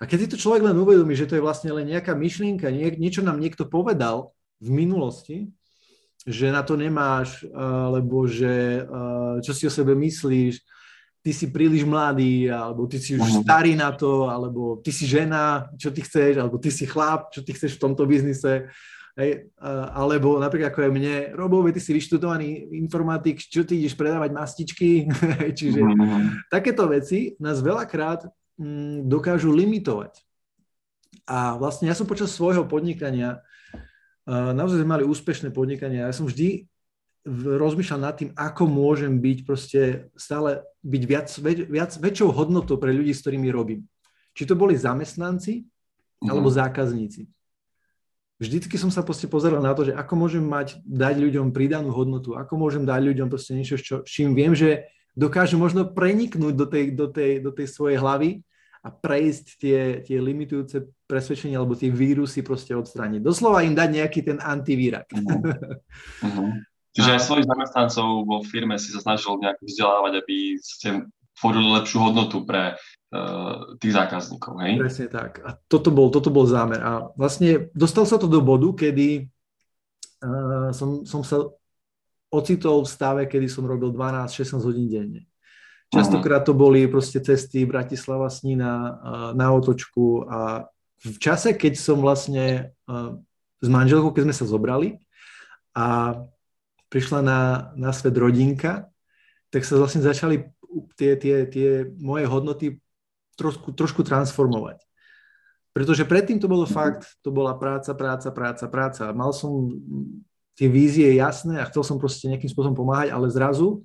A 0.01 0.10
keď 0.10 0.18
si 0.25 0.32
to 0.34 0.41
človek 0.41 0.65
len 0.65 0.77
uvedomí, 0.77 1.13
že 1.13 1.30
to 1.30 1.38
je 1.38 1.46
vlastne 1.46 1.70
len 1.70 1.86
nejaká 1.86 2.18
myšlienka, 2.18 2.74
nie, 2.74 2.89
niečo 2.98 3.22
nám 3.22 3.38
niekto 3.38 3.70
povedal 3.70 4.34
v 4.58 4.70
minulosti, 4.74 5.53
že 6.28 6.54
na 6.54 6.62
to 6.62 6.78
nemáš, 6.78 7.42
alebo 7.54 8.30
že 8.30 8.86
čo 9.42 9.51
si 9.58 9.66
o 9.66 9.72
sebe 9.74 9.98
myslíš, 9.98 10.62
ty 11.22 11.32
si 11.34 11.54
príliš 11.54 11.86
mladý, 11.86 12.50
alebo 12.50 12.90
ty 12.90 12.98
si 12.98 13.13
už 13.13 13.22
uh-huh. 13.22 13.42
starý 13.46 13.78
na 13.78 13.94
to, 13.94 14.30
alebo 14.30 14.82
ty 14.82 14.90
si 14.90 15.06
žena, 15.06 15.70
čo 15.78 15.94
ty 15.94 16.01
chceš, 16.01 16.42
alebo 16.42 16.58
ty 16.58 16.74
si 16.74 16.90
chlap, 16.90 17.30
čo 17.30 17.46
ty 17.46 17.54
chceš 17.54 17.78
v 17.78 17.82
tomto 17.90 18.04
biznise. 18.10 18.74
Hej, 19.12 19.51
alebo 19.92 20.40
napríklad 20.40 20.72
ako 20.72 20.88
je 20.88 20.92
mne, 20.96 21.16
Robo, 21.36 21.62
ty 21.68 21.84
si 21.84 21.92
vyštudovaný 21.92 22.74
informatik, 22.80 23.44
čo 23.44 23.68
ty 23.68 23.75
ideš 23.78 23.94
predávať 24.00 24.32
mastičky, 24.34 25.06
čiže 25.60 25.84
uh-huh. 25.84 26.48
takéto 26.50 26.90
veci 26.90 27.38
nás 27.38 27.62
veľakrát 27.62 28.25
mm, 28.58 29.06
dokážu 29.06 29.54
limitovať. 29.54 30.16
A 31.28 31.60
vlastne 31.60 31.92
ja 31.92 31.94
som 31.94 32.10
počas 32.10 32.34
svojho 32.34 32.66
podnikania, 32.66 33.44
naozaj 34.28 34.82
sme 34.82 34.94
mali 35.00 35.04
úspešné 35.08 35.50
podnikania, 35.54 36.10
ja 36.10 36.16
som 36.16 36.30
vždy 36.30 36.70
rozmýšľal 37.30 38.00
nad 38.01 38.16
tým, 38.18 38.30
ako 38.34 38.66
môžem 38.66 39.22
byť 39.22 39.38
proste 39.46 40.10
stále 40.18 40.66
byť 40.82 41.04
viac, 41.06 41.30
viac, 41.70 41.92
väčšou 42.01 42.34
hodnotou 42.34 42.82
pre 42.82 42.90
ľudí, 42.90 43.13
s 43.13 43.22
ktorými 43.22 43.54
robím. 43.54 43.86
Či 44.34 44.50
to 44.50 44.58
boli 44.58 44.74
zamestnanci 44.74 45.62
alebo 46.25 46.50
mm. 46.50 46.56
zákazníci. 46.58 47.22
Vždycky 48.42 48.74
som 48.82 48.90
sa 48.90 49.06
proste 49.06 49.30
pozeral 49.30 49.62
na 49.62 49.70
to, 49.78 49.86
že 49.86 49.94
ako 49.94 50.13
môžem 50.18 50.42
mať, 50.42 50.82
dať 50.82 51.22
ľuďom 51.22 51.54
pridanú 51.54 51.94
hodnotu, 51.94 52.34
ako 52.34 52.58
môžem 52.58 52.90
dať 52.90 53.01
ľuďom 53.13 53.30
proste 53.30 53.54
niečo, 53.54 53.78
čo, 53.78 54.01
čím 54.01 54.34
viem, 54.34 54.58
že 54.58 54.90
dokážu 55.13 55.62
možno 55.62 55.86
preniknúť 55.86 56.54
do 56.58 56.66
tej, 56.66 56.86
do 56.98 57.06
tej, 57.06 57.38
do 57.38 57.54
tej 57.54 57.70
svojej 57.70 58.01
hlavy 58.01 58.42
a 58.81 58.89
prejsť 58.89 59.45
tie, 59.61 59.79
tie 60.01 60.17
limitujúce 60.17 60.89
presvedčenia 61.05 61.61
alebo 61.61 61.77
tie 61.77 61.93
vírusy 61.93 62.41
proste 62.41 62.73
odstrániť. 62.73 63.21
Doslova 63.21 63.61
im 63.61 63.77
dať 63.77 63.89
nejaký 63.93 64.19
ten 64.25 64.38
antivírak. 64.41 65.07
Uh-huh. 65.13 65.41
Uh-huh. 66.21 66.53
Čiže 66.91 67.17
aj 67.17 67.21
svojich 67.23 67.47
zamestnancov 67.47 68.27
vo 68.27 68.38
firme 68.43 68.75
si 68.75 68.91
sa 68.91 69.00
snažil 69.00 69.39
nejak 69.39 69.57
vzdelávať, 69.63 70.13
aby 70.21 70.38
ste 70.59 71.07
tvorili 71.39 71.67
lepšiu 71.79 71.97
hodnotu 72.03 72.43
pre 72.43 72.75
uh, 72.75 73.73
tých 73.79 73.95
zákazníkov, 73.95 74.53
hej? 74.61 74.73
Presne 74.77 75.07
tak. 75.07 75.39
A 75.41 75.55
toto 75.71 75.89
bol, 75.89 76.11
toto 76.11 76.29
bol 76.29 76.43
zámer. 76.45 76.83
A 76.83 77.09
vlastne 77.15 77.71
dostal 77.71 78.03
sa 78.03 78.19
to 78.19 78.27
do 78.27 78.43
bodu, 78.43 78.69
kedy 78.75 79.31
uh, 80.21 80.69
som, 80.75 81.07
som 81.07 81.23
sa 81.23 81.47
ocitol 82.27 82.83
v 82.83 82.91
stave, 82.91 83.21
kedy 83.25 83.47
som 83.47 83.63
robil 83.63 83.95
12-16 83.95 84.61
hodín 84.61 84.88
denne. 84.91 85.21
Častokrát 85.91 86.48
to 86.48 86.55
boli 86.55 86.88
proste 86.88 87.19
cesty 87.19 87.67
Bratislava 87.67 88.31
Snina 88.31 88.71
uh, 88.71 88.91
na 89.36 89.51
otočku 89.51 90.24
a 90.24 90.63
v 91.03 91.17
čase, 91.19 91.51
keď 91.51 91.75
som 91.75 92.00
vlastne 92.00 92.71
uh, 92.88 93.19
s 93.60 93.67
manželkou, 93.67 94.15
keď 94.15 94.31
sme 94.31 94.36
sa 94.39 94.45
zobrali 94.48 94.89
a 95.75 96.15
prišla 96.88 97.19
na, 97.19 97.39
na 97.75 97.91
svet 97.91 98.15
rodinka, 98.15 98.88
tak 99.51 99.67
sa 99.67 99.75
vlastne 99.75 100.00
začali 100.00 100.48
tie, 100.95 101.19
tie, 101.19 101.43
tie 101.51 101.69
moje 102.00 102.24
hodnoty 102.24 102.79
trošku, 103.36 103.75
trošku 103.75 104.01
transformovať. 104.07 104.79
Pretože 105.71 106.03
predtým 106.03 106.39
to 106.39 106.51
bolo 106.51 106.67
fakt, 106.67 107.19
to 107.24 107.31
bola 107.31 107.55
práca, 107.55 107.95
práca, 107.95 108.31
práca, 108.31 108.65
práca. 108.67 109.03
Mal 109.15 109.31
som 109.31 109.71
tie 110.60 110.67
vízie 110.67 111.15
jasné 111.15 111.60
a 111.60 111.67
chcel 111.71 111.83
som 111.83 112.00
proste 112.00 112.27
nejakým 112.27 112.51
spôsobom 112.51 112.75
pomáhať, 112.75 113.15
ale 113.15 113.31
zrazu 113.31 113.83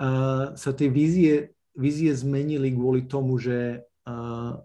uh, 0.00 0.56
sa 0.56 0.70
tie 0.72 0.88
vízie, 0.88 1.52
vízie 1.76 2.10
zmenili 2.16 2.72
kvôli 2.72 3.04
tomu, 3.04 3.36
že 3.36 3.84
uh, 4.08 4.56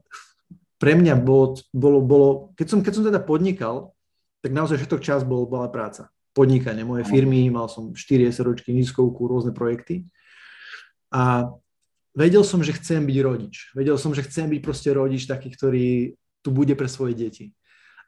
pre 0.79 0.93
mňa 0.95 1.15
bolo, 1.19 1.59
bolo, 1.75 1.99
bolo 1.99 2.27
keď, 2.55 2.67
som, 2.71 2.79
keď 2.79 2.93
som 2.95 3.03
teda 3.03 3.21
podnikal, 3.23 3.95
tak 4.39 4.55
naozaj 4.55 4.79
všetok 4.79 5.01
čas 5.01 5.21
bol, 5.27 5.49
bola 5.49 5.67
práca. 5.67 6.07
Podnikanie, 6.35 6.83
moje 6.83 7.07
firmy, 7.07 7.47
mal 7.47 7.71
som 7.71 7.95
4 7.95 8.29
SROčky, 8.29 8.75
nízkovku, 8.75 9.23
rôzne 9.25 9.55
projekty. 9.55 10.03
A 11.09 11.47
vedel 12.11 12.43
som, 12.43 12.59
že 12.59 12.75
chcem 12.75 13.07
byť 13.07 13.17
rodič. 13.23 13.71
Vedel 13.71 13.95
som, 13.95 14.11
že 14.11 14.27
chcem 14.27 14.51
byť 14.51 14.61
proste 14.61 14.91
rodič 14.91 15.25
taký, 15.25 15.49
ktorý 15.55 16.13
tu 16.43 16.51
bude 16.51 16.75
pre 16.75 16.91
svoje 16.91 17.15
deti. 17.15 17.55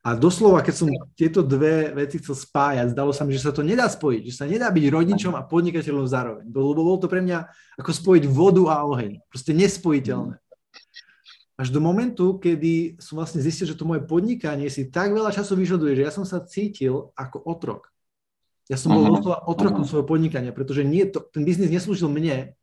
A 0.08 0.16
doslova, 0.16 0.64
keď 0.64 0.76
som 0.80 0.88
tieto 1.20 1.44
dve 1.44 1.92
veci 1.92 2.24
chcel 2.24 2.32
spájať, 2.32 2.96
zdalo 2.96 3.12
sa 3.12 3.28
mi, 3.28 3.36
že 3.36 3.44
sa 3.44 3.52
to 3.52 3.60
nedá 3.60 3.92
spojiť, 3.92 4.24
že 4.24 4.40
sa 4.40 4.48
nedá 4.48 4.72
byť 4.72 4.86
rodičom 4.88 5.36
a 5.36 5.44
podnikateľom 5.44 6.08
zároveň. 6.08 6.48
Lebo 6.48 6.80
bolo 6.80 6.96
to 6.96 7.12
pre 7.12 7.20
mňa 7.20 7.44
ako 7.76 7.92
spojiť 7.92 8.24
vodu 8.32 8.64
a 8.72 8.88
oheň. 8.88 9.20
Proste 9.28 9.52
nespojiteľné. 9.52 10.40
Až 11.60 11.76
do 11.76 11.84
momentu, 11.84 12.40
kedy 12.40 13.04
som 13.04 13.20
vlastne 13.20 13.44
zistil, 13.44 13.68
že 13.68 13.76
to 13.76 13.84
moje 13.84 14.08
podnikanie 14.08 14.72
si 14.72 14.88
tak 14.88 15.12
veľa 15.12 15.36
času 15.36 15.60
vyžaduje, 15.60 16.00
že 16.00 16.06
ja 16.08 16.12
som 16.16 16.24
sa 16.24 16.40
cítil 16.40 17.12
ako 17.20 17.44
otrok. 17.44 17.92
Ja 18.72 18.80
som 18.80 18.96
bol 18.96 19.12
doslova 19.12 19.44
otrokom 19.44 19.84
svojho 19.84 20.08
podnikania, 20.08 20.56
pretože 20.56 20.88
nie 20.88 21.04
to, 21.04 21.20
ten 21.20 21.44
biznis 21.44 21.68
neslúžil 21.68 22.08
mne, 22.08 22.56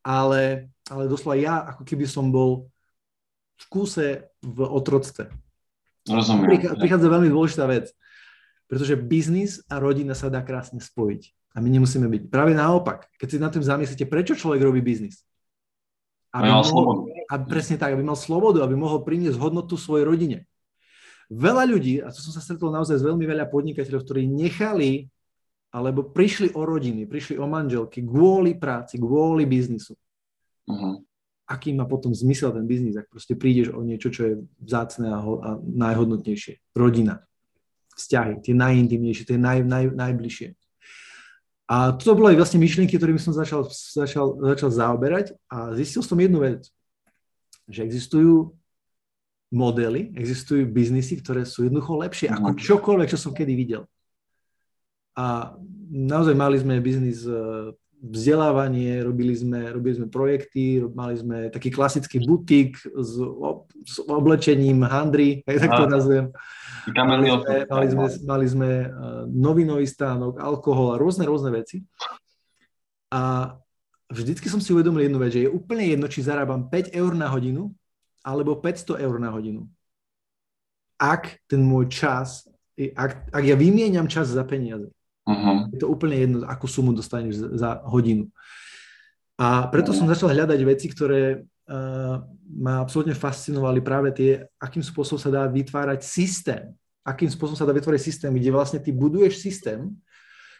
ale, 0.00 0.72
ale 0.88 1.12
doslova 1.12 1.36
ja 1.36 1.60
ako 1.76 1.84
keby 1.84 2.08
som 2.08 2.32
bol 2.32 2.72
v 3.60 3.64
kúse 3.68 4.32
v 4.40 4.58
otroctve. 4.64 5.28
Rozumiem. 6.04 6.60
Prichádza 6.76 7.08
veľmi 7.08 7.28
dôležitá 7.32 7.64
vec, 7.64 7.92
pretože 8.68 8.94
biznis 8.96 9.64
a 9.72 9.80
rodina 9.80 10.12
sa 10.12 10.28
dá 10.28 10.44
krásne 10.44 10.80
spojiť. 10.80 11.32
A 11.54 11.62
my 11.62 11.68
nemusíme 11.70 12.10
byť. 12.10 12.22
Práve 12.28 12.52
naopak, 12.52 13.06
keď 13.16 13.28
si 13.30 13.38
na 13.38 13.48
tým 13.48 13.62
zamyslíte, 13.62 14.10
prečo 14.10 14.34
človek 14.34 14.60
robí 14.60 14.82
biznis? 14.82 15.22
Aby 16.34 16.50
mal 16.50 16.66
slobodu. 16.66 17.06
Aby, 17.30 17.44
presne 17.46 17.78
tak, 17.78 17.94
aby 17.94 18.02
mal 18.02 18.18
slobodu, 18.18 18.66
aby 18.66 18.74
mohol 18.74 19.06
priniesť 19.06 19.38
hodnotu 19.38 19.78
svojej 19.78 20.02
rodine. 20.02 20.38
Veľa 21.30 21.64
ľudí, 21.70 22.02
a 22.02 22.10
to 22.10 22.18
som 22.20 22.34
sa 22.34 22.42
stretol 22.42 22.74
naozaj 22.74 23.00
s 23.00 23.06
veľmi 23.06 23.22
veľa 23.22 23.48
podnikateľov, 23.48 24.02
ktorí 24.02 24.26
nechali 24.26 25.08
alebo 25.74 26.06
prišli 26.06 26.54
o 26.54 26.62
rodiny, 26.62 27.06
prišli 27.06 27.34
o 27.38 27.46
manželky 27.50 28.02
kvôli 28.02 28.54
práci, 28.54 28.98
kvôli 28.98 29.42
biznisu. 29.42 29.98
Uh-huh. 30.70 31.02
Aký 31.44 31.76
má 31.76 31.84
potom 31.84 32.16
zmysel 32.16 32.56
ten 32.56 32.64
biznis, 32.64 32.96
ak 32.96 33.12
proste 33.12 33.36
prídeš 33.36 33.76
o 33.76 33.84
niečo, 33.84 34.08
čo 34.08 34.22
je 34.24 34.34
vzácne 34.64 35.12
a, 35.12 35.18
ho, 35.20 35.32
a 35.44 35.50
najhodnotnejšie. 35.60 36.56
Rodina, 36.72 37.20
vzťahy, 38.00 38.40
tie 38.40 38.56
najintimnejšie, 38.56 39.28
tie 39.28 39.36
naj, 39.36 39.60
naj, 39.68 39.92
najbližšie. 39.92 40.56
A 41.64 41.96
toto 41.96 42.16
boli 42.16 42.36
vlastne 42.36 42.60
myšlienky, 42.60 42.96
ktorými 42.96 43.20
som 43.20 43.32
začal, 43.32 43.68
začal, 43.72 44.36
začal 44.36 44.70
zaoberať 44.72 45.32
a 45.48 45.72
zistil 45.76 46.04
som 46.04 46.20
jednu 46.20 46.44
vec, 46.44 46.68
že 47.68 47.84
existujú 47.84 48.52
modely, 49.48 50.12
existujú 50.12 50.68
biznisy, 50.68 51.20
ktoré 51.24 51.48
sú 51.48 51.64
jednoducho 51.64 51.94
lepšie 51.96 52.28
ako 52.28 52.48
mhm. 52.52 52.58
čokoľvek, 52.60 53.08
čo 53.08 53.18
som 53.20 53.32
kedy 53.32 53.52
videl. 53.56 53.82
A 55.14 55.54
naozaj 55.88 56.34
mali 56.34 56.58
sme 56.58 56.82
biznis 56.82 57.22
e, 57.22 57.32
vzdelávanie, 58.04 59.00
robili 59.00 59.32
sme, 59.32 59.72
robili 59.72 59.96
sme 59.96 60.06
projekty, 60.12 60.84
mali 60.92 61.16
sme 61.16 61.48
taký 61.48 61.72
klasický 61.72 62.20
butik 62.20 62.76
s, 62.84 63.16
s 63.88 63.96
oblečením 64.04 64.84
handry, 64.84 65.40
tak 65.48 65.72
to 65.72 65.88
nazvem. 65.88 66.28
Mali 66.92 67.32
sme, 67.32 67.56
mali 67.64 67.86
sme, 67.88 68.06
mali 68.28 68.46
sme 68.46 68.70
novinový 69.32 69.88
stánok, 69.88 70.36
alkohol 70.36 70.92
a 70.92 71.00
rôzne, 71.00 71.24
rôzne 71.24 71.48
veci. 71.48 71.80
A 73.08 73.56
vždycky 74.12 74.52
som 74.52 74.60
si 74.60 74.76
uvedomil 74.76 75.08
jednu 75.08 75.16
vec, 75.16 75.32
že 75.32 75.48
je 75.48 75.54
úplne 75.54 75.88
jedno, 75.88 76.04
či 76.04 76.20
zarábam 76.20 76.68
5 76.68 76.92
eur 76.92 77.12
na 77.16 77.32
hodinu 77.32 77.72
alebo 78.20 78.60
500 78.60 79.00
eur 79.00 79.16
na 79.16 79.32
hodinu. 79.32 79.64
Ak 81.00 81.40
ten 81.48 81.64
môj 81.64 81.88
čas, 81.88 82.44
ak, 82.76 83.32
ak 83.32 83.44
ja 83.44 83.56
vymieňam 83.56 84.12
čas 84.12 84.28
za 84.28 84.44
peniaze, 84.44 84.92
Uh-huh. 85.24 85.72
Je 85.72 85.80
to 85.80 85.88
úplne 85.88 86.16
jedno, 86.20 86.38
akú 86.44 86.68
sumu 86.68 86.92
dostaneš 86.92 87.56
za, 87.56 87.80
hodinu. 87.88 88.28
A 89.40 89.66
preto 89.72 89.90
uh-huh. 89.90 90.04
som 90.04 90.12
začal 90.12 90.30
hľadať 90.36 90.60
veci, 90.68 90.86
ktoré 90.92 91.42
uh, 91.42 92.20
ma 92.44 92.84
absolútne 92.84 93.16
fascinovali 93.16 93.80
práve 93.80 94.12
tie, 94.12 94.30
akým 94.60 94.84
spôsobom 94.84 95.20
sa 95.20 95.32
dá 95.32 95.48
vytvárať 95.48 96.04
systém. 96.04 96.76
Akým 97.04 97.28
spôsobom 97.28 97.56
sa 97.56 97.64
dá 97.68 97.72
vytvárať 97.72 98.00
systém, 98.04 98.30
kde 98.32 98.52
vlastne 98.52 98.80
ty 98.80 98.92
buduješ 98.92 99.40
systém, 99.40 99.92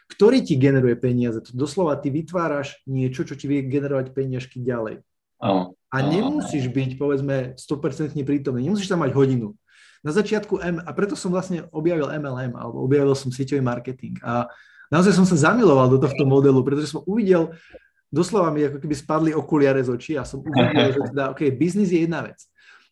ktorý 0.05 0.41
ti 0.45 0.57
generuje 0.57 0.93
peniaze. 0.97 1.41
To 1.41 1.51
doslova 1.53 1.97
ty 1.97 2.13
vytváraš 2.13 2.77
niečo, 2.85 3.25
čo 3.25 3.33
ti 3.33 3.49
vie 3.49 3.65
generovať 3.65 4.13
peniažky 4.13 4.61
ďalej. 4.61 5.01
Uh-huh. 5.41 5.77
A 5.93 5.97
nemusíš 6.01 6.73
byť, 6.73 6.97
povedzme, 6.97 7.53
100% 7.53 8.17
prítomný. 8.25 8.65
Nemusíš 8.65 8.89
tam 8.89 9.05
mať 9.05 9.13
hodinu 9.13 9.53
na 10.05 10.13
začiatku, 10.13 10.61
M, 10.61 10.77
a 10.85 10.89
preto 10.93 11.17
som 11.17 11.33
vlastne 11.33 11.65
objavil 11.73 12.05
MLM, 12.13 12.53
alebo 12.53 12.85
objavil 12.85 13.17
som 13.17 13.33
sieťový 13.33 13.65
marketing. 13.65 14.21
A 14.21 14.45
naozaj 14.93 15.17
som 15.17 15.25
sa 15.25 15.49
zamiloval 15.49 15.89
do 15.89 15.97
tohto 15.97 16.29
modelu, 16.29 16.61
pretože 16.61 16.93
som 16.93 17.01
uvidel, 17.09 17.49
doslova 18.13 18.53
mi 18.53 18.61
ako 18.69 18.77
keby 18.77 18.93
spadli 18.93 19.31
okuliare 19.33 19.81
z 19.81 19.89
očí 19.89 20.13
a 20.13 20.21
som 20.21 20.45
uvidel, 20.45 20.93
že 20.93 21.01
teda, 21.09 21.33
OK, 21.33 21.49
biznis 21.57 21.89
je 21.89 22.05
jedna 22.05 22.21
vec. 22.21 22.37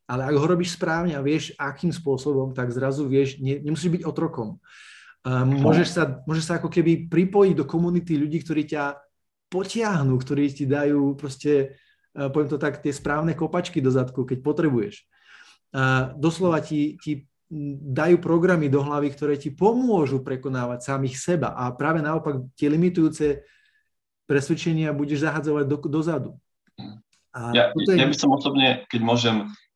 Ale 0.09 0.25
ak 0.25 0.35
ho 0.41 0.45
robíš 0.49 0.73
správne 0.73 1.13
a 1.13 1.21
vieš, 1.21 1.53
akým 1.53 1.93
spôsobom, 1.93 2.49
tak 2.57 2.73
zrazu 2.73 3.05
vieš, 3.05 3.37
ne, 3.37 3.61
nemusíš 3.61 3.93
byť 3.93 4.03
otrokom. 4.09 4.57
Um, 5.23 5.63
môžeš, 5.63 5.87
sa, 5.93 6.03
môžeš 6.25 6.43
sa 6.49 6.53
ako 6.57 6.67
keby 6.67 7.07
pripojiť 7.13 7.53
do 7.55 7.63
komunity 7.69 8.17
ľudí, 8.17 8.41
ktorí 8.41 8.67
ťa 8.67 8.99
potiahnu, 9.53 10.17
ktorí 10.17 10.49
ti 10.49 10.65
dajú 10.65 11.13
proste, 11.13 11.77
uh, 12.17 12.27
poviem 12.33 12.49
to 12.49 12.57
tak, 12.57 12.81
tie 12.81 12.91
správne 12.91 13.37
kopačky 13.37 13.79
do 13.79 13.93
zadku, 13.93 14.25
keď 14.25 14.41
potrebuješ 14.41 15.12
doslova 16.17 16.61
ti, 16.61 16.95
ti 17.01 17.25
dajú 17.93 18.17
programy 18.17 18.69
do 18.69 18.81
hlavy, 18.81 19.13
ktoré 19.13 19.37
ti 19.37 19.53
pomôžu 19.53 20.25
prekonávať 20.25 20.89
samých 20.89 21.17
seba 21.21 21.53
a 21.53 21.69
práve 21.73 22.01
naopak 22.01 22.49
tie 22.57 22.69
limitujúce 22.69 23.45
presvedčenia 24.25 24.95
budeš 24.95 25.25
zahadzovať 25.27 25.65
do, 25.69 25.77
dozadu. 25.85 26.31
A 27.33 27.53
ja, 27.53 27.69
je... 27.73 27.97
ja 27.97 28.07
by 28.09 28.15
som 28.17 28.33
osobne, 28.33 28.85
keď 28.89 29.01
môžem, 29.01 29.35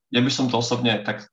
ja 0.10 0.22
by 0.22 0.32
som 0.34 0.50
to 0.50 0.58
osobne 0.58 1.02
tak 1.06 1.26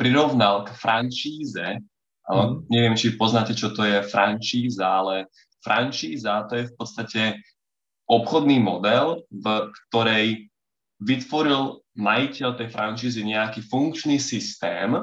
prirovnal 0.00 0.64
k 0.64 0.76
franšíze, 0.76 1.80
ale 2.24 2.42
mm. 2.48 2.54
neviem, 2.72 2.94
či 2.96 3.16
poznáte, 3.20 3.52
čo 3.52 3.72
to 3.72 3.84
je 3.84 4.00
franšíza, 4.08 4.84
ale 4.84 5.28
franšíza 5.60 6.48
to 6.48 6.60
je 6.60 6.64
v 6.68 6.74
podstate 6.76 7.22
obchodný 8.08 8.60
model, 8.60 9.24
v 9.32 9.72
ktorej 9.88 10.48
vytvoril 11.04 11.84
majiteľ 11.94 12.56
tej 12.56 12.68
franšízy 12.72 13.22
nejaký 13.22 13.60
funkčný 13.68 14.16
systém 14.16 14.96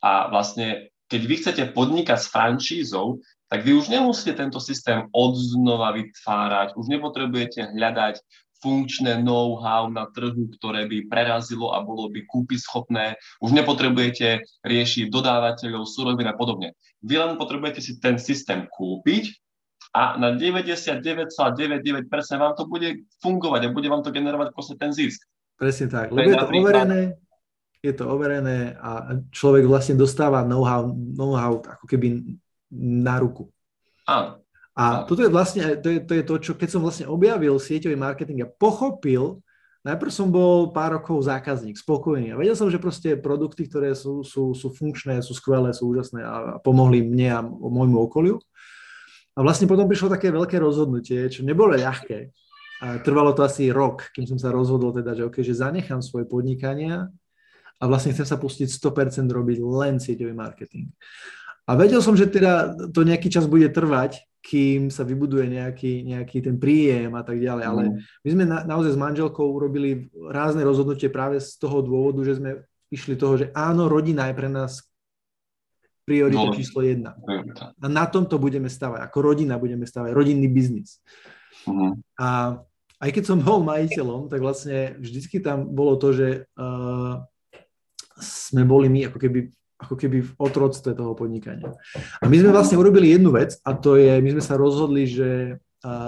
a 0.00 0.12
vlastne 0.30 0.88
keď 1.10 1.22
vy 1.28 1.34
chcete 1.44 1.62
podnikať 1.76 2.18
s 2.18 2.30
franšízou, 2.32 3.20
tak 3.52 3.68
vy 3.68 3.76
už 3.76 3.92
nemusíte 3.92 4.32
tento 4.32 4.56
systém 4.64 5.04
odznova 5.12 5.92
vytvárať, 5.92 6.72
už 6.72 6.88
nepotrebujete 6.88 7.76
hľadať 7.76 8.16
funkčné 8.62 9.20
know-how 9.20 9.90
na 9.90 10.06
trhu, 10.08 10.48
ktoré 10.56 10.86
by 10.86 11.10
prerazilo 11.10 11.74
a 11.74 11.82
bolo 11.82 12.08
by 12.08 12.22
kúpy 12.24 12.56
schopné. 12.56 13.18
Už 13.42 13.50
nepotrebujete 13.52 14.46
riešiť 14.62 15.10
dodávateľov, 15.10 15.84
surovín 15.84 16.30
a 16.30 16.38
podobne. 16.38 16.78
Vy 17.02 17.18
len 17.18 17.34
potrebujete 17.34 17.82
si 17.82 17.98
ten 17.98 18.16
systém 18.22 18.70
kúpiť 18.70 19.34
a 19.92 20.16
na 20.16 20.32
99,99% 20.38 22.08
vám 22.38 22.54
to 22.56 22.64
bude 22.70 23.02
fungovať 23.20 23.60
a 23.68 23.74
bude 23.74 23.90
vám 23.90 24.06
to 24.06 24.14
generovať 24.14 24.54
proste 24.54 24.78
ten 24.78 24.94
zisk. 24.94 25.26
Presne 25.62 25.86
tak, 25.86 26.10
lebo 26.10 26.26
je 26.26 26.34
to 26.42 26.50
overené, 26.50 27.00
je 27.78 27.92
to 27.94 28.04
overené 28.10 28.74
a 28.82 29.14
človek 29.30 29.62
vlastne 29.62 29.94
dostáva 29.94 30.42
know-how, 30.42 30.90
know-how 30.90 31.62
ako 31.62 31.86
keby 31.86 32.34
na 32.74 33.22
ruku. 33.22 33.46
Áno. 34.10 34.42
A 34.74 35.04
toto 35.06 35.22
je 35.22 35.30
vlastne, 35.30 35.78
to 35.78 35.86
je, 35.86 35.98
to 36.02 36.12
je 36.18 36.24
to, 36.26 36.34
čo 36.40 36.52
keď 36.58 36.68
som 36.72 36.82
vlastne 36.82 37.06
objavil 37.06 37.60
sieťový 37.62 37.94
marketing 37.94 38.42
a 38.42 38.50
pochopil, 38.50 39.38
najprv 39.84 40.10
som 40.10 40.32
bol 40.32 40.74
pár 40.74 40.98
rokov 40.98 41.22
zákazník, 41.28 41.76
spokojný 41.76 42.32
a 42.32 42.38
vedel 42.40 42.56
som, 42.56 42.72
že 42.72 42.82
proste 42.82 43.14
produkty, 43.14 43.68
ktoré 43.68 43.92
sú, 43.92 44.24
sú, 44.24 44.56
sú 44.56 44.72
funkčné, 44.72 45.20
sú 45.20 45.36
skvelé, 45.36 45.70
sú 45.76 45.92
úžasné 45.92 46.24
a 46.24 46.34
pomohli 46.58 47.04
mne 47.04 47.28
a 47.30 47.40
môjmu 47.46 48.02
okoliu. 48.02 48.42
A 49.36 49.44
vlastne 49.44 49.68
potom 49.68 49.84
prišlo 49.84 50.12
také 50.12 50.32
veľké 50.32 50.56
rozhodnutie, 50.56 51.28
čo 51.28 51.44
nebolo 51.44 51.76
ľahké. 51.76 52.32
A 52.82 52.98
trvalo 52.98 53.30
to 53.30 53.46
asi 53.46 53.70
rok, 53.70 54.10
kým 54.10 54.26
som 54.26 54.42
sa 54.42 54.50
rozhodol 54.50 54.90
teda, 54.90 55.14
že, 55.14 55.22
okay, 55.22 55.46
že 55.46 55.54
zanechám 55.54 56.02
svoje 56.02 56.26
podnikania 56.26 57.06
a 57.78 57.84
vlastne 57.86 58.10
chcem 58.10 58.26
sa 58.26 58.34
pustiť 58.34 58.66
100% 58.66 59.30
robiť 59.30 59.58
len 59.62 60.02
sieťový 60.02 60.34
marketing. 60.34 60.90
A 61.70 61.78
vedel 61.78 62.02
som, 62.02 62.18
že 62.18 62.26
teda 62.26 62.74
to 62.90 63.06
nejaký 63.06 63.30
čas 63.30 63.46
bude 63.46 63.70
trvať, 63.70 64.18
kým 64.42 64.90
sa 64.90 65.06
vybuduje 65.06 65.46
nejaký, 65.46 66.02
nejaký 66.02 66.42
ten 66.42 66.58
príjem 66.58 67.14
a 67.14 67.22
tak 67.22 67.38
ďalej. 67.38 67.64
Ale 67.64 67.82
mhm. 67.86 67.94
my 68.26 68.28
sme 68.34 68.44
na, 68.50 68.58
naozaj 68.66 68.98
s 68.98 68.98
manželkou 68.98 69.46
urobili 69.46 70.10
rázne 70.18 70.66
rozhodnutie 70.66 71.06
práve 71.06 71.38
z 71.38 71.54
toho 71.62 71.86
dôvodu, 71.86 72.26
že 72.26 72.42
sme 72.42 72.66
išli 72.90 73.14
toho, 73.14 73.38
že 73.38 73.46
áno, 73.54 73.86
rodina 73.86 74.26
je 74.28 74.34
pre 74.34 74.50
nás 74.50 74.82
priorita 76.02 76.50
no, 76.50 76.54
číslo 76.58 76.82
jedna. 76.82 77.14
A 77.78 77.86
na 77.86 78.10
tomto 78.10 78.42
budeme 78.42 78.66
stavať. 78.66 79.06
Ako 79.06 79.22
rodina 79.22 79.54
budeme 79.54 79.86
stavať. 79.86 80.10
Rodinný 80.10 80.50
biznis. 80.50 80.98
Uh-huh. 81.62 81.94
A 82.18 82.58
aj 83.02 83.10
keď 83.10 83.24
som 83.26 83.42
bol 83.42 83.66
majiteľom, 83.66 84.30
tak 84.30 84.38
vlastne 84.38 84.94
vždycky 85.02 85.42
tam 85.42 85.66
bolo 85.74 85.98
to, 85.98 86.14
že 86.14 86.28
uh, 86.54 87.18
sme 88.22 88.62
boli 88.62 88.86
my 88.86 89.10
ako 89.10 89.18
keby 89.18 89.50
ako 89.82 89.98
keby 89.98 90.22
v 90.22 90.32
otroctve 90.38 90.94
toho 90.94 91.10
podnikania. 91.18 91.74
A 92.22 92.30
my 92.30 92.38
sme 92.38 92.54
vlastne 92.54 92.78
urobili 92.78 93.18
jednu 93.18 93.34
vec 93.34 93.58
a 93.66 93.74
to 93.74 93.98
je, 93.98 94.14
my 94.22 94.30
sme 94.38 94.42
sa 94.46 94.54
rozhodli, 94.54 95.10
že 95.10 95.58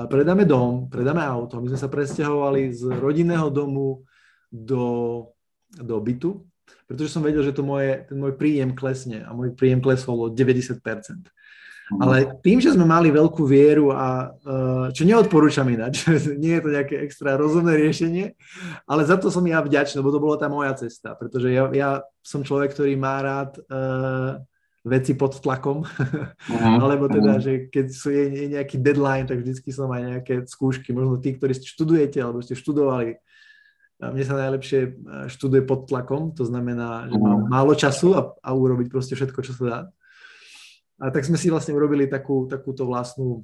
predáme 0.06 0.46
dom, 0.46 0.86
predáme 0.86 1.26
auto, 1.26 1.58
my 1.58 1.66
sme 1.74 1.80
sa 1.82 1.90
presťahovali 1.90 2.70
z 2.70 2.82
rodinného 3.02 3.50
domu 3.50 4.06
do, 4.46 5.26
do 5.74 5.98
bytu, 5.98 6.46
pretože 6.86 7.10
som 7.10 7.26
vedel, 7.26 7.42
že 7.42 7.50
to 7.50 7.66
moje, 7.66 8.06
ten 8.06 8.14
môj 8.14 8.38
príjem 8.38 8.70
klesne 8.78 9.26
a 9.26 9.34
môj 9.34 9.58
príjem 9.58 9.82
klesol 9.82 10.30
o 10.30 10.30
90%. 10.30 10.78
Mhm. 11.84 12.00
Ale 12.00 12.16
tým, 12.40 12.64
že 12.64 12.72
sme 12.72 12.88
mali 12.88 13.12
veľkú 13.12 13.44
vieru 13.44 13.92
a 13.92 14.32
uh, 14.32 14.88
čo 14.88 15.04
neodporúčam 15.04 15.68
ináč, 15.68 16.08
nie 16.42 16.56
je 16.56 16.62
to 16.64 16.70
nejaké 16.72 16.96
extra 17.04 17.36
rozumné 17.36 17.76
riešenie, 17.76 18.32
ale 18.88 19.04
za 19.04 19.20
to 19.20 19.28
som 19.28 19.44
ja 19.44 19.60
vďačný, 19.60 20.00
lebo 20.00 20.08
to 20.08 20.22
bola 20.22 20.40
tá 20.40 20.48
moja 20.48 20.72
cesta, 20.80 21.12
pretože 21.12 21.52
ja, 21.52 21.68
ja 21.76 22.00
som 22.24 22.40
človek, 22.40 22.72
ktorý 22.72 22.96
má 22.96 23.20
rád 23.20 23.60
uh, 23.68 24.40
veci 24.80 25.12
pod 25.12 25.36
tlakom, 25.44 25.84
uh-huh. 25.84 26.80
alebo 26.84 27.04
teda, 27.12 27.36
uh-huh. 27.36 27.44
že 27.44 27.52
keď 27.68 27.86
sú, 27.92 28.08
je, 28.16 28.24
je 28.32 28.46
nejaký 28.56 28.80
deadline, 28.80 29.28
tak 29.28 29.44
vždycky 29.44 29.68
som 29.68 29.92
aj 29.92 30.02
nejaké 30.20 30.34
skúšky, 30.48 30.88
možno 30.96 31.20
tí, 31.20 31.36
ktorí 31.36 31.52
študujete 31.52 32.16
alebo 32.16 32.40
ste 32.40 32.56
študovali, 32.56 33.20
mne 33.94 34.24
sa 34.26 34.36
najlepšie 34.36 35.00
študuje 35.30 35.62
pod 35.64 35.86
tlakom, 35.86 36.34
to 36.34 36.44
znamená, 36.44 37.08
že 37.08 37.16
mám 37.16 37.46
málo 37.46 37.72
času 37.78 38.12
a, 38.12 38.20
a 38.42 38.50
urobiť 38.52 38.90
proste 38.90 39.14
všetko, 39.14 39.38
čo 39.40 39.54
sa 39.54 39.64
dá. 39.64 39.78
A 41.02 41.10
tak 41.10 41.26
sme 41.26 41.34
si 41.34 41.50
vlastne 41.50 41.74
urobili 41.74 42.06
takú, 42.06 42.46
takúto 42.46 42.86
vlastnú 42.86 43.42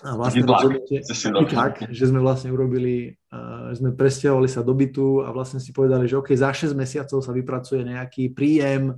vlastne 0.00 0.48
rozhodnutie, 0.48 1.04
tak, 1.52 1.84
že 1.92 2.08
sme 2.08 2.24
vlastne 2.24 2.48
urobili, 2.48 3.20
uh, 3.32 3.68
sme 3.76 3.92
presťahovali 3.92 4.48
sa 4.48 4.64
do 4.64 4.72
bytu 4.72 5.20
a 5.20 5.28
vlastne 5.28 5.60
si 5.60 5.76
povedali, 5.76 6.08
že 6.08 6.16
OK, 6.16 6.32
za 6.32 6.48
6 6.56 6.72
mesiacov 6.72 7.20
sa 7.20 7.32
vypracuje 7.36 7.84
nejaký 7.84 8.32
príjem 8.32 8.96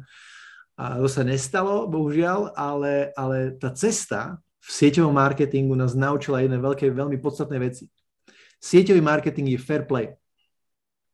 a 0.79 1.03
to 1.03 1.11
sa 1.11 1.27
nestalo, 1.27 1.91
bohužiaľ, 1.91 2.55
ale, 2.55 3.11
ale 3.19 3.59
tá 3.59 3.75
cesta 3.75 4.39
v 4.63 4.69
sieťovom 4.71 5.13
marketingu 5.13 5.75
nás 5.75 5.99
naučila 5.99 6.39
jedné 6.39 6.63
veľké, 6.63 6.87
veľmi 6.95 7.19
podstatné 7.19 7.59
veci. 7.59 7.91
Sieťový 8.63 9.03
marketing 9.03 9.51
je 9.53 9.59
fair 9.59 9.83
play. 9.83 10.15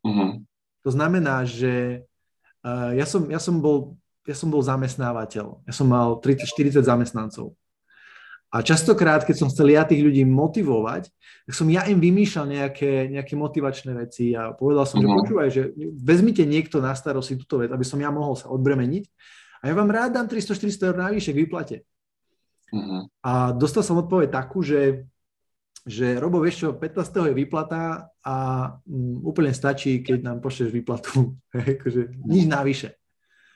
Uh-huh. 0.04 0.44
To 0.84 0.90
znamená, 0.92 1.48
že 1.48 2.04
uh, 2.60 2.92
ja, 2.92 3.08
som, 3.08 3.24
ja 3.32 3.40
som 3.40 3.56
bol 3.64 3.96
ja 4.28 4.36
som 4.36 4.52
bol 4.52 4.60
zamestnávateľ. 4.60 5.64
Ja 5.64 5.72
som 5.72 5.88
mal 5.88 6.20
30-40 6.20 6.84
zamestnancov. 6.84 7.56
A 8.48 8.64
častokrát, 8.64 9.24
keď 9.28 9.44
som 9.44 9.48
chcel 9.52 9.76
ja 9.76 9.84
tých 9.84 10.00
ľudí 10.00 10.24
motivovať, 10.24 11.12
tak 11.48 11.52
som 11.52 11.68
ja 11.68 11.84
im 11.84 12.00
vymýšľal 12.00 12.48
nejaké, 12.48 13.12
nejaké 13.12 13.36
motivačné 13.36 13.92
veci 13.92 14.32
a 14.32 14.56
povedal 14.56 14.88
som, 14.88 15.00
uh-huh. 15.00 15.04
že 15.04 15.08
mhm. 15.08 15.18
počúvaj, 15.20 15.48
že 15.52 15.62
vezmite 16.00 16.44
niekto 16.48 16.80
na 16.80 16.96
starosti 16.96 17.36
túto 17.36 17.60
vec, 17.60 17.72
aby 17.72 17.84
som 17.84 18.00
ja 18.00 18.08
mohol 18.08 18.36
sa 18.36 18.48
odbremeniť 18.52 19.04
a 19.60 19.62
ja 19.68 19.74
vám 19.76 19.92
rád 19.92 20.16
dám 20.16 20.28
300-400 20.32 20.88
eur 20.92 20.96
navyše 20.96 21.30
k 21.36 21.40
výplate. 21.44 21.76
Uh-huh. 22.68 23.08
A 23.24 23.52
dostal 23.56 23.80
som 23.80 24.00
odpoveď 24.00 24.28
takú, 24.28 24.60
že, 24.60 25.08
že 25.88 26.20
Robo, 26.20 26.40
vieš 26.40 26.68
čo, 26.68 26.68
15. 26.76 27.32
je 27.32 27.34
výplata 27.36 28.12
a 28.20 28.36
um, 28.84 29.24
úplne 29.24 29.52
stačí, 29.56 30.04
keď 30.04 30.24
nám 30.24 30.38
pošleš 30.44 30.72
výplatu. 30.72 31.36
akože, 31.52 32.16
nič 32.28 32.44
navyše. 32.44 32.97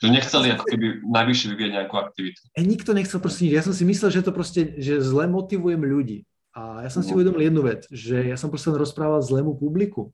Že 0.02 0.10
nechceli 0.10 0.50
ako 0.50 0.66
keby 0.66 0.86
najvyššie 1.06 1.46
vyvíjať 1.54 1.72
nejakú 1.78 1.94
aktivitu. 1.94 2.40
E, 2.58 2.62
nikto 2.66 2.90
nechcel 2.90 3.22
proste 3.22 3.46
nič. 3.46 3.54
Ja 3.54 3.62
som 3.62 3.70
si 3.70 3.86
myslel, 3.86 4.10
že 4.10 4.26
to 4.26 4.34
proste, 4.34 4.74
že 4.82 4.98
zle 4.98 5.30
motivujem 5.30 5.78
ľudí. 5.78 6.26
A 6.52 6.82
ja 6.82 6.90
som 6.90 7.06
si 7.06 7.14
no. 7.14 7.22
uvedomil 7.22 7.46
jednu 7.46 7.62
vec, 7.62 7.86
že 7.86 8.18
ja 8.26 8.34
som 8.34 8.50
proste 8.50 8.74
rozprával 8.74 9.22
zlému 9.22 9.54
publiku. 9.54 10.10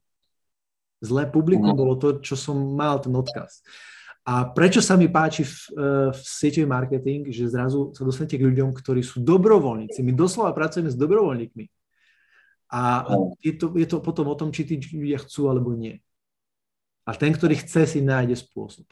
Zlé 1.01 1.25
publikum 1.25 1.73
no. 1.73 1.79
bolo 1.79 1.97
to, 1.97 2.21
čo 2.21 2.37
som 2.37 2.55
mal, 2.77 3.01
ten 3.01 3.17
odkaz. 3.17 3.65
A 4.29 4.45
prečo 4.45 4.85
sa 4.85 4.93
mi 5.01 5.09
páči 5.09 5.49
v, 5.49 5.57
e, 5.73 5.81
v 6.13 6.21
sieťový 6.21 6.69
marketing, 6.69 7.33
že 7.33 7.49
zrazu 7.49 7.97
sa 7.97 8.05
dostanete 8.05 8.37
k 8.37 8.45
ľuďom, 8.45 8.77
ktorí 8.77 9.01
sú 9.01 9.25
dobrovoľníci. 9.25 10.05
My 10.05 10.13
doslova 10.13 10.53
pracujeme 10.53 10.93
s 10.93 11.01
dobrovoľníkmi. 11.01 11.65
A, 12.69 13.09
a 13.09 13.13
no. 13.17 13.41
je, 13.41 13.57
to, 13.57 13.73
je 13.73 13.89
to 13.89 14.05
potom 14.05 14.29
o 14.29 14.37
tom, 14.37 14.53
či 14.53 14.69
tí 14.69 14.77
ľudia 14.77 15.25
chcú 15.25 15.49
alebo 15.49 15.73
nie. 15.73 16.05
A 17.09 17.17
ten, 17.17 17.33
ktorý 17.33 17.57
chce, 17.57 17.89
si 17.89 18.01
nájde 18.05 18.37
spôsob. 18.37 18.85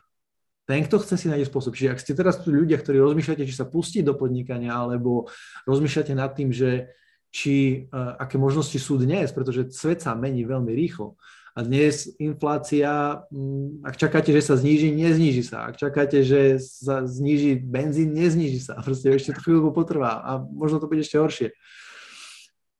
Ten, 0.67 0.83
kto 0.83 0.99
chce, 0.99 1.15
si 1.15 1.27
nájde 1.31 1.47
spôsob. 1.47 1.79
Čiže 1.79 1.95
ak 1.95 2.03
ste 2.03 2.19
teraz 2.19 2.43
ľudia, 2.43 2.75
ktorí 2.83 2.99
rozmýšľate, 2.99 3.47
či 3.47 3.55
sa 3.55 3.71
pustiť 3.71 4.03
do 4.03 4.19
podnikania, 4.19 4.75
alebo 4.75 5.31
rozmýšľate 5.63 6.13
nad 6.19 6.35
tým, 6.35 6.51
že 6.51 6.91
či, 7.31 7.87
uh, 7.95 8.19
aké 8.19 8.35
možnosti 8.35 8.75
sú 8.75 8.99
dnes, 8.99 9.31
pretože 9.31 9.71
svet 9.71 10.03
sa 10.03 10.19
mení 10.19 10.43
veľmi 10.43 10.75
rýchlo. 10.75 11.15
A 11.57 11.63
dnes 11.65 12.11
inflácia, 12.19 13.23
um, 13.31 13.79
ak 13.87 13.95
čakáte, 13.95 14.35
že 14.35 14.43
sa 14.43 14.59
zníži, 14.59 14.91
nezníži 14.91 15.47
sa. 15.47 15.71
Ak 15.71 15.79
čakáte, 15.79 16.27
že 16.27 16.59
sa 16.61 17.07
zníži 17.07 17.63
benzín, 17.63 18.13
nezníži 18.13 18.59
sa. 18.59 18.77
Proste 18.87 19.15
ešte 19.15 19.39
to 19.39 19.41
chvíľu 19.47 19.71
potrvá 19.71 20.19
a 20.19 20.43
možno 20.43 20.83
to 20.83 20.91
bude 20.91 21.01
ešte 21.01 21.17
horšie. 21.17 21.55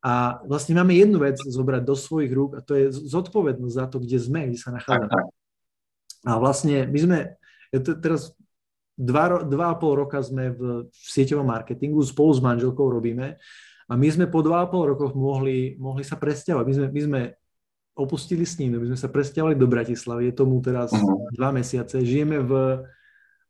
A 0.03 0.43
vlastne 0.43 0.75
máme 0.75 0.95
jednu 0.95 1.23
vec 1.23 1.39
zobrať 1.39 1.83
do 1.87 1.95
svojich 1.95 2.31
rúk 2.35 2.59
a 2.59 2.61
to 2.63 2.79
je 2.79 2.95
zodpovednosť 2.95 3.75
za 3.75 3.87
to, 3.91 3.99
kde 4.03 4.19
sme, 4.23 4.51
kde 4.51 4.59
sa 4.59 4.71
nachádzame. 4.75 5.31
A 6.27 6.33
vlastne 6.39 6.87
my 6.87 6.99
sme, 6.99 7.19
teraz 7.73 8.35
dva, 8.97 9.45
dva 9.45 9.67
a 9.73 9.79
pol 9.79 10.03
roka 10.03 10.19
sme 10.25 10.51
v, 10.57 10.89
v 10.89 11.07
sieťovom 11.13 11.47
marketingu, 11.47 12.01
spolu 12.01 12.33
s 12.33 12.41
manželkou 12.41 12.89
robíme 12.89 13.37
a 13.87 13.93
my 13.95 14.09
sme 14.11 14.27
po 14.27 14.43
dva 14.43 14.67
a 14.67 14.71
pol 14.71 14.97
rokoch 14.97 15.15
mohli, 15.15 15.79
mohli 15.79 16.03
sa 16.03 16.19
presťahovať. 16.19 16.65
My 16.67 16.75
sme, 16.75 16.87
my 16.91 17.01
sme 17.07 17.21
opustili 17.97 18.45
ním, 18.59 18.77
my 18.77 18.89
sme 18.93 18.99
sa 18.99 19.09
presťahovali 19.09 19.57
do 19.57 19.71
Bratislavy, 19.71 20.29
je 20.29 20.35
tomu 20.35 20.59
teraz 20.61 20.93
uh-huh. 20.93 21.33
dva 21.33 21.49
mesiace, 21.55 22.05
žijeme 22.05 22.43
v 22.45 22.53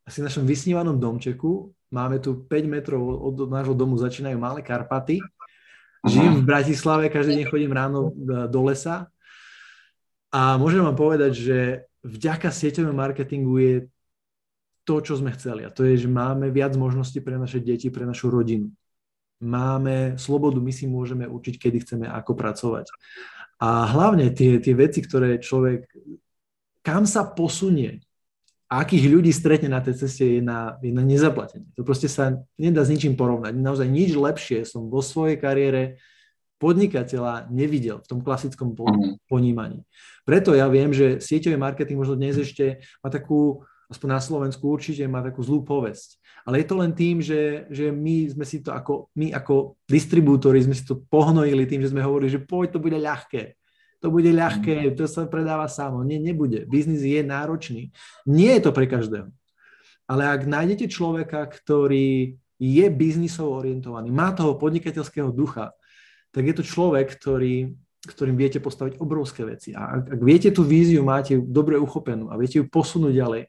asi 0.07 0.23
našom 0.23 0.47
vysnívanom 0.47 1.03
domčeku, 1.03 1.75
máme 1.91 2.23
tu 2.23 2.47
5 2.47 2.71
metrov 2.71 3.03
od 3.03 3.51
nášho 3.51 3.75
domu, 3.75 3.99
začínajú 3.99 4.39
malé 4.39 4.63
Karpaty, 4.63 5.19
uh-huh. 5.19 6.07
žijem 6.07 6.39
v 6.39 6.47
Bratislave, 6.47 7.11
každý 7.11 7.43
deň 7.43 7.47
chodím 7.51 7.75
ráno 7.75 8.15
e, 8.15 8.47
do 8.47 8.61
lesa 8.71 9.11
a 10.31 10.55
môžem 10.63 10.79
vám 10.79 10.95
povedať, 10.95 11.33
že 11.35 11.59
vďaka 12.07 12.47
sieťovému 12.47 12.95
marketingu 12.95 13.59
je 13.59 13.75
to, 14.87 15.03
čo 15.03 15.19
sme 15.19 15.35
chceli. 15.35 15.67
A 15.67 15.75
to 15.75 15.83
je, 15.83 16.07
že 16.07 16.09
máme 16.09 16.55
viac 16.55 16.79
možností 16.79 17.19
pre 17.19 17.35
naše 17.35 17.59
deti, 17.59 17.91
pre 17.91 18.07
našu 18.07 18.31
rodinu. 18.31 18.71
Máme 19.43 20.17
slobodu, 20.17 20.63
my 20.63 20.73
si 20.73 20.87
môžeme 20.87 21.27
učiť, 21.27 21.59
kedy 21.59 21.83
chceme, 21.83 22.07
ako 22.07 22.33
pracovať. 22.39 22.87
A 23.61 23.91
hlavne 23.91 24.31
tie, 24.31 24.63
tie 24.63 24.73
veci, 24.73 25.03
ktoré 25.03 25.43
človek, 25.43 25.91
kam 26.81 27.05
sa 27.05 27.27
posunie, 27.27 28.07
akých 28.71 29.11
ľudí 29.11 29.35
stretne 29.35 29.71
na 29.71 29.83
tej 29.83 30.07
ceste, 30.07 30.39
je 30.39 30.43
na, 30.43 30.79
je 30.79 30.95
na 30.95 31.03
nezaplatenie. 31.03 31.67
To 31.75 31.83
proste 31.83 32.07
sa 32.07 32.39
nedá 32.57 32.87
s 32.87 32.91
ničím 32.91 33.19
porovnať. 33.19 33.59
Naozaj 33.59 33.89
nič 33.91 34.15
lepšie 34.15 34.63
som 34.65 34.87
vo 34.87 35.03
svojej 35.03 35.37
kariére 35.37 35.99
podnikateľa 36.57 37.53
nevidel 37.53 38.01
v 38.01 38.09
tom 38.09 38.21
klasickom 38.25 38.73
mhm. 38.73 39.21
ponímaní. 39.29 39.85
Preto 40.25 40.57
ja 40.57 40.67
viem, 40.67 40.91
že 40.91 41.23
sieťový 41.23 41.57
marketing 41.61 42.01
možno 42.01 42.17
dnes 42.17 42.41
ešte 42.41 42.83
má 43.05 43.13
takú 43.13 43.67
aspoň 43.87 44.09
na 44.09 44.21
Slovensku 44.23 44.67
určite 44.67 45.07
má 45.07 45.23
takú 45.23 45.43
zlú 45.43 45.63
povesť. 45.63 46.19
Ale 46.47 46.63
je 46.63 46.67
to 46.67 46.77
len 46.79 46.95
tým, 46.95 47.19
že, 47.19 47.67
že 47.71 47.91
my 47.91 48.31
sme 48.31 48.45
si 48.47 48.63
to 48.63 48.71
ako, 48.71 49.11
my 49.19 49.35
ako 49.35 49.79
distribútori 49.87 50.63
sme 50.63 50.75
si 50.75 50.87
to 50.87 51.03
pohnojili 51.11 51.67
tým, 51.67 51.83
že 51.83 51.91
sme 51.91 52.03
hovorili, 52.03 52.31
že 52.31 52.43
poď, 52.43 52.79
to 52.79 52.83
bude 52.83 52.99
ľahké. 52.99 53.59
To 54.05 54.13
bude 54.13 54.29
ľahké, 54.29 54.95
to 54.95 55.09
sa 55.09 55.27
predáva 55.27 55.67
samo. 55.67 56.05
Nie, 56.07 56.21
nebude. 56.21 56.69
Biznis 56.69 57.03
je 57.03 57.25
náročný. 57.25 57.91
Nie 58.29 58.61
je 58.61 58.69
to 58.69 58.71
pre 58.71 58.87
každého. 58.87 59.33
Ale 60.07 60.23
ak 60.23 60.47
nájdete 60.47 60.87
človeka, 60.87 61.43
ktorý 61.51 62.39
je 62.57 62.87
biznisov 62.89 63.51
orientovaný, 63.51 64.15
má 64.15 64.31
toho 64.31 64.55
podnikateľského 64.55 65.35
ducha, 65.35 65.75
tak 66.31 66.47
je 66.47 66.55
to 66.55 66.63
človek, 66.63 67.11
ktorý 67.11 67.75
ktorým 68.07 68.39
viete 68.39 68.63
postaviť 68.63 69.03
obrovské 69.03 69.43
veci. 69.43 69.75
A 69.75 69.99
ak, 69.99 70.17
ak 70.17 70.21
viete 70.23 70.49
tú 70.55 70.63
víziu, 70.63 71.03
máte 71.03 71.37
ju 71.37 71.43
dobre 71.43 71.77
uchopenú 71.77 72.31
a 72.31 72.39
viete 72.39 72.63
ju 72.63 72.65
posunúť 72.71 73.13
ďalej, 73.13 73.43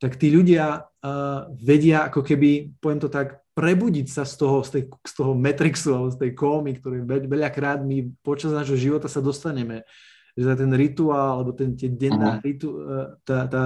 tak 0.00 0.16
tí 0.18 0.32
ľudia 0.32 0.84
uh, 0.84 1.48
vedia 1.54 2.08
ako 2.08 2.20
keby, 2.26 2.76
poviem 2.82 3.00
to 3.00 3.12
tak, 3.12 3.44
prebudiť 3.54 4.10
sa 4.10 4.26
z 4.26 4.34
toho, 4.34 4.66
z, 4.66 4.70
tej, 4.74 4.82
z 4.90 5.12
toho 5.14 5.32
Matrixu 5.38 5.94
alebo 5.94 6.10
z 6.10 6.18
tej 6.18 6.30
kómy, 6.34 6.74
ktorý 6.82 7.06
veľakrát 7.06 7.86
my 7.86 8.10
počas 8.26 8.50
nášho 8.50 8.74
života 8.74 9.06
sa 9.06 9.22
dostaneme. 9.22 9.86
Že 10.34 10.66
ten 10.66 10.72
rituál, 10.74 11.38
alebo 11.38 11.54
ten, 11.54 11.78
tie 11.78 11.86
denná 11.86 12.36
uh-huh. 12.36 12.44
ritu, 12.44 12.68
uh, 12.74 13.14
tá, 13.22 13.46
tá 13.46 13.64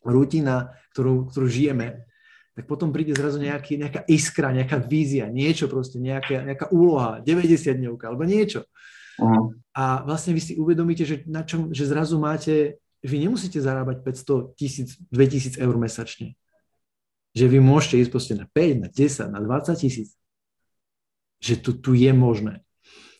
rutina, 0.00 0.72
ktorú, 0.96 1.28
ktorú 1.28 1.46
žijeme, 1.48 2.08
tak 2.54 2.70
potom 2.70 2.94
príde 2.94 3.10
zrazu 3.18 3.42
nejaký, 3.42 3.82
nejaká 3.82 4.06
iskra, 4.06 4.54
nejaká 4.54 4.78
vízia, 4.78 5.26
niečo 5.26 5.66
proste, 5.66 5.98
nejaká, 5.98 6.46
nejaká 6.46 6.70
úloha, 6.70 7.18
90 7.18 7.82
dňovka 7.82 8.04
alebo 8.06 8.22
niečo. 8.22 8.62
Uh-huh. 9.20 9.54
A 9.74 10.02
vlastne 10.02 10.34
vy 10.34 10.42
si 10.42 10.52
uvedomíte, 10.58 11.06
že, 11.06 11.22
na 11.26 11.46
čom, 11.46 11.70
že 11.70 11.86
zrazu 11.86 12.18
máte 12.18 12.78
vy 13.04 13.20
nemusíte 13.20 13.60
zarábať 13.60 14.00
500 14.00 14.56
tisíc, 14.56 14.96
2000 15.12 15.60
eur 15.60 15.76
mesačne. 15.76 16.32
Že 17.36 17.44
vy 17.52 17.58
môžete 17.60 18.00
ísť 18.00 18.10
proste 18.10 18.34
na 18.34 18.48
5, 18.48 18.80
na 18.80 18.88
10, 18.88 19.28
na 19.28 19.40
20 19.44 19.76
tisíc. 19.76 20.16
Že 21.44 21.54
tu, 21.60 21.70
tu 21.76 21.90
je 21.92 22.08
možné. 22.16 22.64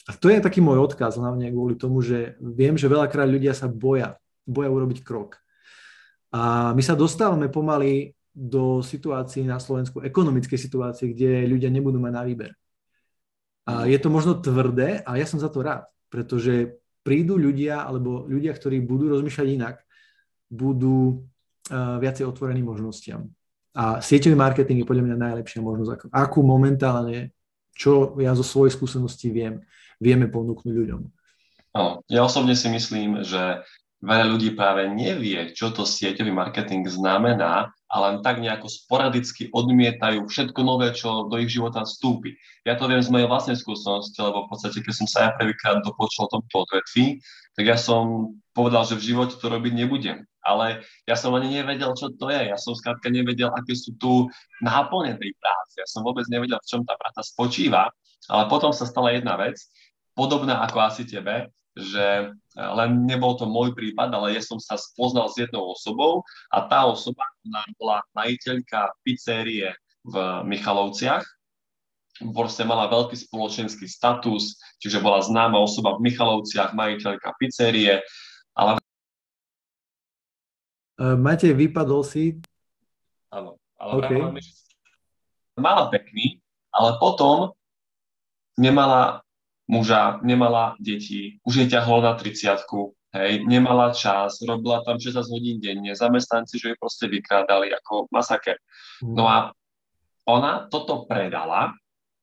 A 0.08 0.16
to 0.16 0.32
je 0.32 0.40
taký 0.40 0.64
môj 0.64 0.80
odkaz, 0.88 1.20
hlavne 1.20 1.52
kvôli 1.52 1.76
tomu, 1.76 2.00
že 2.00 2.40
viem, 2.40 2.80
že 2.80 2.88
veľakrát 2.88 3.28
ľudia 3.28 3.52
sa 3.52 3.68
boja, 3.68 4.16
boja 4.48 4.72
urobiť 4.72 5.04
krok. 5.04 5.36
A 6.32 6.72
my 6.72 6.80
sa 6.80 6.96
dostávame 6.96 7.52
pomaly 7.52 8.16
do 8.32 8.80
situácií 8.80 9.44
na 9.44 9.60
Slovensku, 9.60 10.00
ekonomickej 10.00 10.58
situácie, 10.58 11.12
kde 11.12 11.44
ľudia 11.46 11.68
nebudú 11.68 12.00
mať 12.00 12.12
na 12.12 12.24
výber. 12.24 12.50
A 13.64 13.88
je 13.88 13.96
to 13.96 14.12
možno 14.12 14.36
tvrdé, 14.36 15.00
a 15.02 15.16
ja 15.16 15.24
som 15.24 15.40
za 15.40 15.48
to 15.48 15.64
rád, 15.64 15.88
pretože 16.12 16.76
prídu 17.00 17.40
ľudia, 17.40 17.84
alebo 17.84 18.28
ľudia, 18.28 18.52
ktorí 18.52 18.84
budú 18.84 19.08
rozmýšľať 19.12 19.48
inak, 19.48 19.76
budú 20.52 21.24
uh, 21.72 21.96
viacej 22.00 22.28
otvorení 22.28 22.60
možnostiam. 22.60 23.32
A 23.74 23.98
sieťový 23.98 24.36
marketing 24.38 24.84
je 24.84 24.88
podľa 24.88 25.04
mňa 25.10 25.16
najlepšia 25.18 25.60
možnosť, 25.64 25.90
ako, 25.90 26.04
akú 26.12 26.40
momentálne, 26.46 27.34
čo 27.74 28.14
ja 28.22 28.36
zo 28.38 28.46
svojej 28.46 28.76
skúsenosti 28.76 29.34
viem, 29.34 29.64
vieme 29.98 30.30
ponúknuť 30.30 30.74
ľuďom. 30.74 31.02
Ja 32.06 32.22
osobne 32.22 32.54
si 32.54 32.70
myslím, 32.70 33.26
že 33.26 33.66
veľa 33.98 34.30
ľudí 34.30 34.54
práve 34.54 34.86
nevie, 34.86 35.50
čo 35.56 35.74
to 35.74 35.82
sieťový 35.82 36.30
marketing 36.30 36.86
znamená 36.86 37.74
a 37.94 38.10
len 38.10 38.26
tak 38.26 38.42
nejako 38.42 38.66
sporadicky 38.66 39.54
odmietajú 39.54 40.26
všetko 40.26 40.60
nové, 40.66 40.90
čo 40.90 41.30
do 41.30 41.38
ich 41.38 41.54
života 41.54 41.86
vstúpi. 41.86 42.34
Ja 42.66 42.74
to 42.74 42.90
viem 42.90 42.98
z 42.98 43.06
mojej 43.14 43.30
vlastnej 43.30 43.54
skúsenosti, 43.54 44.18
lebo 44.18 44.50
v 44.50 44.50
podstate, 44.50 44.82
keď 44.82 44.94
som 44.98 45.06
sa 45.06 45.18
ja 45.22 45.30
prvýkrát 45.38 45.78
dopočul 45.86 46.26
o 46.26 46.32
tomto 46.34 46.66
odvetví, 46.66 47.22
tak 47.54 47.70
ja 47.70 47.78
som 47.78 48.34
povedal, 48.50 48.82
že 48.82 48.98
v 48.98 49.14
živote 49.14 49.38
to 49.38 49.46
robiť 49.46 49.72
nebudem. 49.78 50.26
Ale 50.42 50.82
ja 51.06 51.14
som 51.14 51.38
ani 51.38 51.54
nevedel, 51.54 51.94
čo 51.94 52.10
to 52.10 52.34
je. 52.34 52.50
Ja 52.50 52.58
som 52.58 52.74
skrátka 52.74 53.14
nevedel, 53.14 53.54
aké 53.54 53.78
sú 53.78 53.94
tu 53.94 54.26
náplne 54.58 55.14
tej 55.14 55.30
práce. 55.38 55.78
Ja 55.78 55.86
som 55.86 56.02
vôbec 56.02 56.26
nevedel, 56.26 56.58
v 56.58 56.68
čom 56.68 56.82
tá 56.82 56.98
práca 56.98 57.22
spočíva. 57.22 57.94
Ale 58.26 58.50
potom 58.50 58.74
sa 58.74 58.90
stala 58.90 59.14
jedna 59.14 59.38
vec, 59.38 59.56
podobná 60.18 60.66
ako 60.66 60.82
asi 60.82 61.06
tebe, 61.06 61.48
že 61.74 62.30
len 62.54 62.90
nebol 63.02 63.34
to 63.34 63.50
môj 63.50 63.74
prípad, 63.74 64.14
ale 64.14 64.38
ja 64.38 64.42
som 64.42 64.62
sa 64.62 64.78
spoznal 64.78 65.26
s 65.26 65.42
jednou 65.42 65.74
osobou 65.74 66.22
a 66.54 66.62
tá 66.70 66.86
osoba 66.86 67.26
bola 67.74 67.98
majiteľka 68.14 68.94
pizzerie 69.02 69.74
v 70.06 70.14
Michalovciach. 70.46 71.26
Proste 72.30 72.62
mala 72.62 72.86
veľký 72.86 73.18
spoločenský 73.18 73.90
status, 73.90 74.54
čiže 74.78 75.02
bola 75.02 75.18
známa 75.18 75.58
osoba 75.58 75.98
v 75.98 76.06
Michalovciach, 76.06 76.70
majiteľka 76.70 77.34
pizzerie. 77.42 77.98
Ale... 78.54 78.78
Uh, 80.94 81.18
Matej, 81.18 81.58
vypadol 81.58 82.06
si? 82.06 82.38
Áno, 83.34 83.58
ale 83.82 83.92
okay. 83.98 84.18
mala 85.58 85.90
pekný, 85.90 86.38
ale 86.70 86.94
potom 87.02 87.50
nemala 88.54 89.23
muža, 89.68 90.20
nemala 90.20 90.76
deti, 90.80 91.40
už 91.44 91.64
je 91.64 91.66
ťahol 91.72 92.04
na 92.04 92.16
30 92.16 92.64
hej, 93.14 93.32
nemala 93.46 93.94
čas, 93.94 94.42
robila 94.42 94.82
tam 94.82 94.98
16 94.98 95.24
hodín 95.30 95.62
denne, 95.62 95.94
zamestnanci, 95.94 96.58
že 96.58 96.74
ju 96.74 96.76
proste 96.76 97.06
vykrádali 97.06 97.70
ako 97.72 98.10
masaker. 98.10 98.58
No 99.00 99.30
a 99.30 99.54
ona 100.26 100.66
toto 100.66 101.06
predala, 101.06 101.72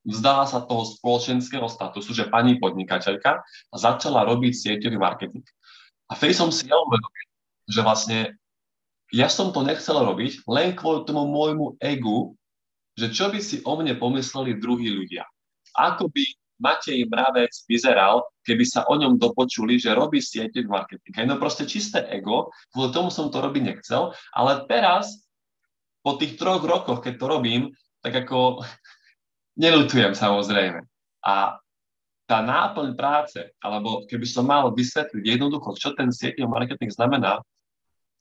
vzdala 0.04 0.44
sa 0.44 0.62
toho 0.62 0.84
spoločenského 0.84 1.64
statusu, 1.70 2.12
že 2.12 2.28
pani 2.28 2.58
podnikateľka 2.60 3.40
a 3.42 3.74
začala 3.78 4.26
robiť 4.28 4.52
sieťový 4.52 4.98
marketing. 4.98 5.46
A 6.10 6.18
vtedy 6.18 6.36
som 6.36 6.52
si 6.52 6.68
ja 6.68 6.76
uvedomil, 6.76 7.28
že 7.70 7.80
vlastne 7.80 8.18
ja 9.14 9.28
som 9.32 9.54
to 9.54 9.64
nechcel 9.64 9.96
robiť 9.96 10.44
len 10.50 10.76
kvôli 10.76 11.08
tomu 11.08 11.24
môjmu 11.28 11.80
egu, 11.80 12.36
že 12.98 13.08
čo 13.08 13.32
by 13.32 13.40
si 13.40 13.64
o 13.64 13.72
mne 13.78 13.96
pomysleli 13.96 14.60
druhí 14.60 14.92
ľudia. 14.92 15.24
Ako 15.72 16.12
by 16.12 16.24
Matej 16.62 17.10
Mravec 17.10 17.50
vyzeral, 17.66 18.22
keby 18.46 18.62
sa 18.62 18.86
o 18.86 18.94
ňom 18.94 19.18
dopočuli, 19.18 19.76
že 19.82 19.92
robí 19.92 20.22
siete 20.22 20.62
v 20.62 20.70
marketing. 20.70 21.26
No 21.26 21.42
proste 21.42 21.66
čisté 21.66 22.06
ego, 22.06 22.54
kvôli 22.70 22.94
tomu 22.94 23.10
som 23.10 23.28
to 23.28 23.42
robiť 23.42 23.62
nechcel, 23.66 24.14
ale 24.30 24.62
teraz, 24.70 25.26
po 26.06 26.14
tých 26.14 26.38
troch 26.38 26.62
rokoch, 26.62 27.02
keď 27.02 27.14
to 27.18 27.26
robím, 27.26 27.62
tak 27.98 28.26
ako 28.26 28.62
nelutujem 29.62 30.14
samozrejme. 30.14 30.86
A 31.26 31.58
tá 32.26 32.38
náplň 32.40 32.94
práce, 32.96 33.42
alebo 33.60 34.06
keby 34.06 34.24
som 34.24 34.46
mal 34.46 34.70
vysvetliť 34.72 35.36
jednoducho, 35.36 35.74
čo 35.76 35.92
ten 35.92 36.08
sieťový 36.08 36.48
marketing 36.48 36.88
znamená, 36.88 37.42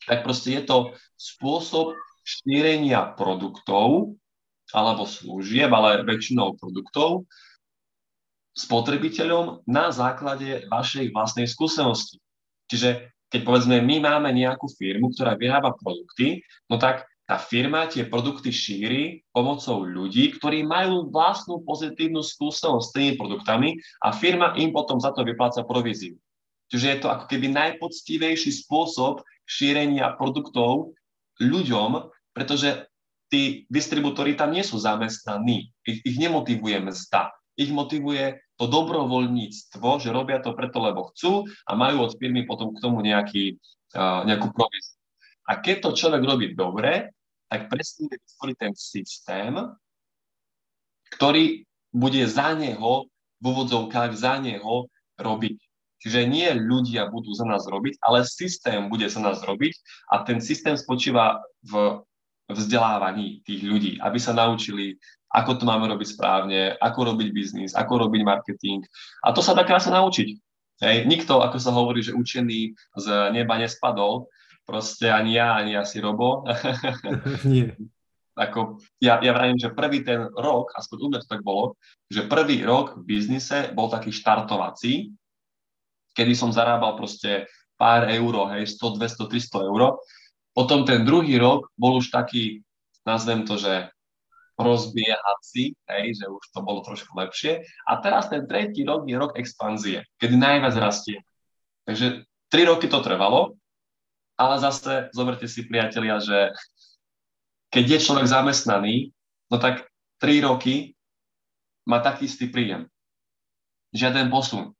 tak 0.10 0.25
proste 0.25 0.58
je 0.58 0.63
to 0.65 0.77
spôsob 1.15 1.93
šírenia 2.25 3.13
produktov 3.13 4.17
alebo 4.71 5.04
služieb, 5.04 5.67
ale 5.71 6.04
väčšinou 6.08 6.56
produktov, 6.58 7.27
spotrebiteľom 8.52 9.64
na 9.68 9.90
základe 9.96 10.68
vašej 10.68 11.16
vlastnej 11.16 11.48
skúsenosti. 11.48 12.20
Čiže 12.68 13.12
keď 13.32 13.42
povedzme, 13.48 13.80
my 13.80 14.04
máme 14.04 14.30
nejakú 14.36 14.68
firmu, 14.76 15.16
ktorá 15.16 15.40
vyrába 15.40 15.72
produkty, 15.80 16.44
no 16.68 16.76
tak 16.76 17.08
tá 17.24 17.40
firma 17.40 17.88
tie 17.88 18.04
produkty 18.04 18.52
šíri 18.52 19.24
pomocou 19.32 19.88
ľudí, 19.88 20.36
ktorí 20.36 20.68
majú 20.68 21.08
vlastnú 21.08 21.64
pozitívnu 21.64 22.20
skúsenosť 22.20 22.84
s 22.84 22.92
tými 22.92 23.14
produktami 23.16 23.80
a 24.04 24.12
firma 24.12 24.52
im 24.60 24.76
potom 24.76 25.00
za 25.00 25.16
to 25.16 25.24
vypláca 25.24 25.64
províziu. 25.64 26.20
Čiže 26.76 26.88
je 26.88 26.98
to 27.00 27.08
ako 27.08 27.32
keby 27.32 27.48
najpoctivejší 27.56 28.52
spôsob 28.68 29.24
šírenia 29.48 30.12
produktov 30.20 30.92
ľuďom, 31.40 32.12
pretože 32.36 32.92
tí 33.32 33.64
distribútory 33.72 34.36
tam 34.36 34.52
nie 34.52 34.64
sú 34.64 34.76
zamestnaní. 34.76 35.72
Ich, 35.88 36.04
ich 36.04 36.18
nemotivuje 36.20 36.84
mzda 36.84 37.32
ich 37.60 37.72
motivuje 37.72 38.40
to 38.56 38.66
dobrovoľníctvo, 38.70 39.88
že 40.00 40.14
robia 40.14 40.40
to 40.40 40.54
preto, 40.54 40.80
lebo 40.80 41.10
chcú 41.12 41.50
a 41.68 41.72
majú 41.74 42.06
od 42.08 42.16
firmy 42.16 42.46
potom 42.46 42.72
k 42.72 42.82
tomu 42.84 43.02
nejaký, 43.02 43.58
uh, 43.98 44.24
nejakú 44.24 44.54
proviziu. 44.54 44.98
A 45.50 45.60
keď 45.60 45.90
to 45.90 45.98
človek 45.98 46.22
robí 46.24 46.54
dobre, 46.54 47.12
tak 47.52 47.68
presne 47.68 48.08
vytvorí 48.08 48.54
ten 48.56 48.72
systém, 48.78 49.52
ktorý 51.12 51.68
bude 51.92 52.24
za 52.24 52.56
neho, 52.56 53.12
v 53.42 53.44
úvodzovkách 53.44 54.16
za 54.16 54.40
neho 54.40 54.88
robiť. 55.20 55.58
Čiže 56.02 56.26
nie 56.26 56.50
ľudia 56.56 57.12
budú 57.12 57.36
za 57.36 57.46
nás 57.46 57.68
robiť, 57.68 58.00
ale 58.02 58.26
systém 58.26 58.90
bude 58.90 59.06
za 59.06 59.22
nás 59.22 59.44
robiť 59.44 59.74
a 60.10 60.26
ten 60.26 60.42
systém 60.42 60.74
spočíva 60.74 61.44
v 61.62 62.02
vzdelávaní 62.50 63.46
tých 63.46 63.62
ľudí, 63.64 63.94
aby 64.02 64.18
sa 64.18 64.34
naučili 64.34 64.98
ako 65.32 65.52
to 65.58 65.63
máme 65.63 65.88
robiť 65.88 66.08
správne, 66.12 66.76
ako 66.76 67.15
robiť 67.15 67.30
biznis, 67.32 67.72
ako 67.72 68.08
robiť 68.08 68.22
marketing. 68.28 68.84
A 69.24 69.32
to 69.32 69.39
sa 69.39 69.56
dá 69.56 69.63
krásne 69.63 69.96
naučiť. 69.96 70.30
Hej. 70.84 70.98
Nikto, 71.08 71.39
ako 71.39 71.58
sa 71.62 71.72
hovorí, 71.72 72.04
že 72.04 72.17
učený 72.17 72.76
z 72.98 73.08
neba 73.32 73.56
nespadol, 73.56 74.28
proste 74.65 75.08
ani 75.13 75.38
ja, 75.38 75.56
ani 75.56 75.78
asi 75.78 76.02
Robo. 76.02 76.44
Nie. 77.48 77.78
Ako, 78.32 78.80
ja, 78.98 79.20
ja 79.20 79.32
vravím, 79.36 79.60
že 79.60 79.76
prvý 79.76 80.08
ten 80.08 80.24
rok, 80.34 80.72
aspoň 80.74 80.98
u 80.98 81.08
mňa 81.12 81.20
to 81.22 81.28
tak 81.30 81.44
bolo, 81.44 81.76
že 82.08 82.26
prvý 82.32 82.63
rok 82.63 82.98
v 82.98 83.13
biznise 83.13 83.76
bol 83.76 83.91
taký 83.91 84.10
štartovací, 84.10 85.12
kedy 86.15 86.34
som 86.34 86.50
zarábal 86.56 86.96
proste 86.96 87.46
pár 87.76 88.08
eur, 88.08 88.50
hej, 88.56 88.72
100, 88.80 88.98
200, 88.98 89.28
300 89.28 89.70
eur. 89.70 90.00
Potom 90.56 90.88
ten 90.88 91.04
druhý 91.04 91.36
rok 91.38 91.70
bol 91.76 92.00
už 92.00 92.10
taký, 92.10 92.63
nazvem 93.04 93.44
to, 93.44 93.60
že 93.60 93.91
rozbiehací, 94.62 95.74
hej, 95.74 96.06
že 96.17 96.26
už 96.30 96.43
to 96.54 96.60
bolo 96.62 96.86
trošku 96.86 97.12
lepšie. 97.17 97.65
A 97.86 97.97
teraz 98.00 98.30
ten 98.30 98.45
tretí 98.45 98.86
rok 98.86 99.06
je 99.10 99.17
rok 99.17 99.36
expanzie, 99.36 100.06
kedy 100.21 100.38
najviac 100.38 100.76
rastie. 100.78 101.19
Takže 101.86 102.24
tri 102.47 102.63
roky 102.65 102.88
to 102.88 103.02
trvalo, 103.02 103.58
ale 104.38 104.56
zase 104.62 105.10
zoberte 105.12 105.45
si 105.50 105.65
priatelia, 105.65 106.21
že 106.21 106.54
keď 107.71 107.97
je 107.97 108.00
človek 108.06 108.28
zamestnaný, 108.28 109.13
no 109.50 109.58
tak 109.58 109.88
tri 110.21 110.41
roky 110.43 110.93
má 111.88 112.02
taký 112.04 112.30
istý 112.30 112.47
príjem. 112.47 112.86
Žiaden 113.91 114.32
posun. 114.32 114.71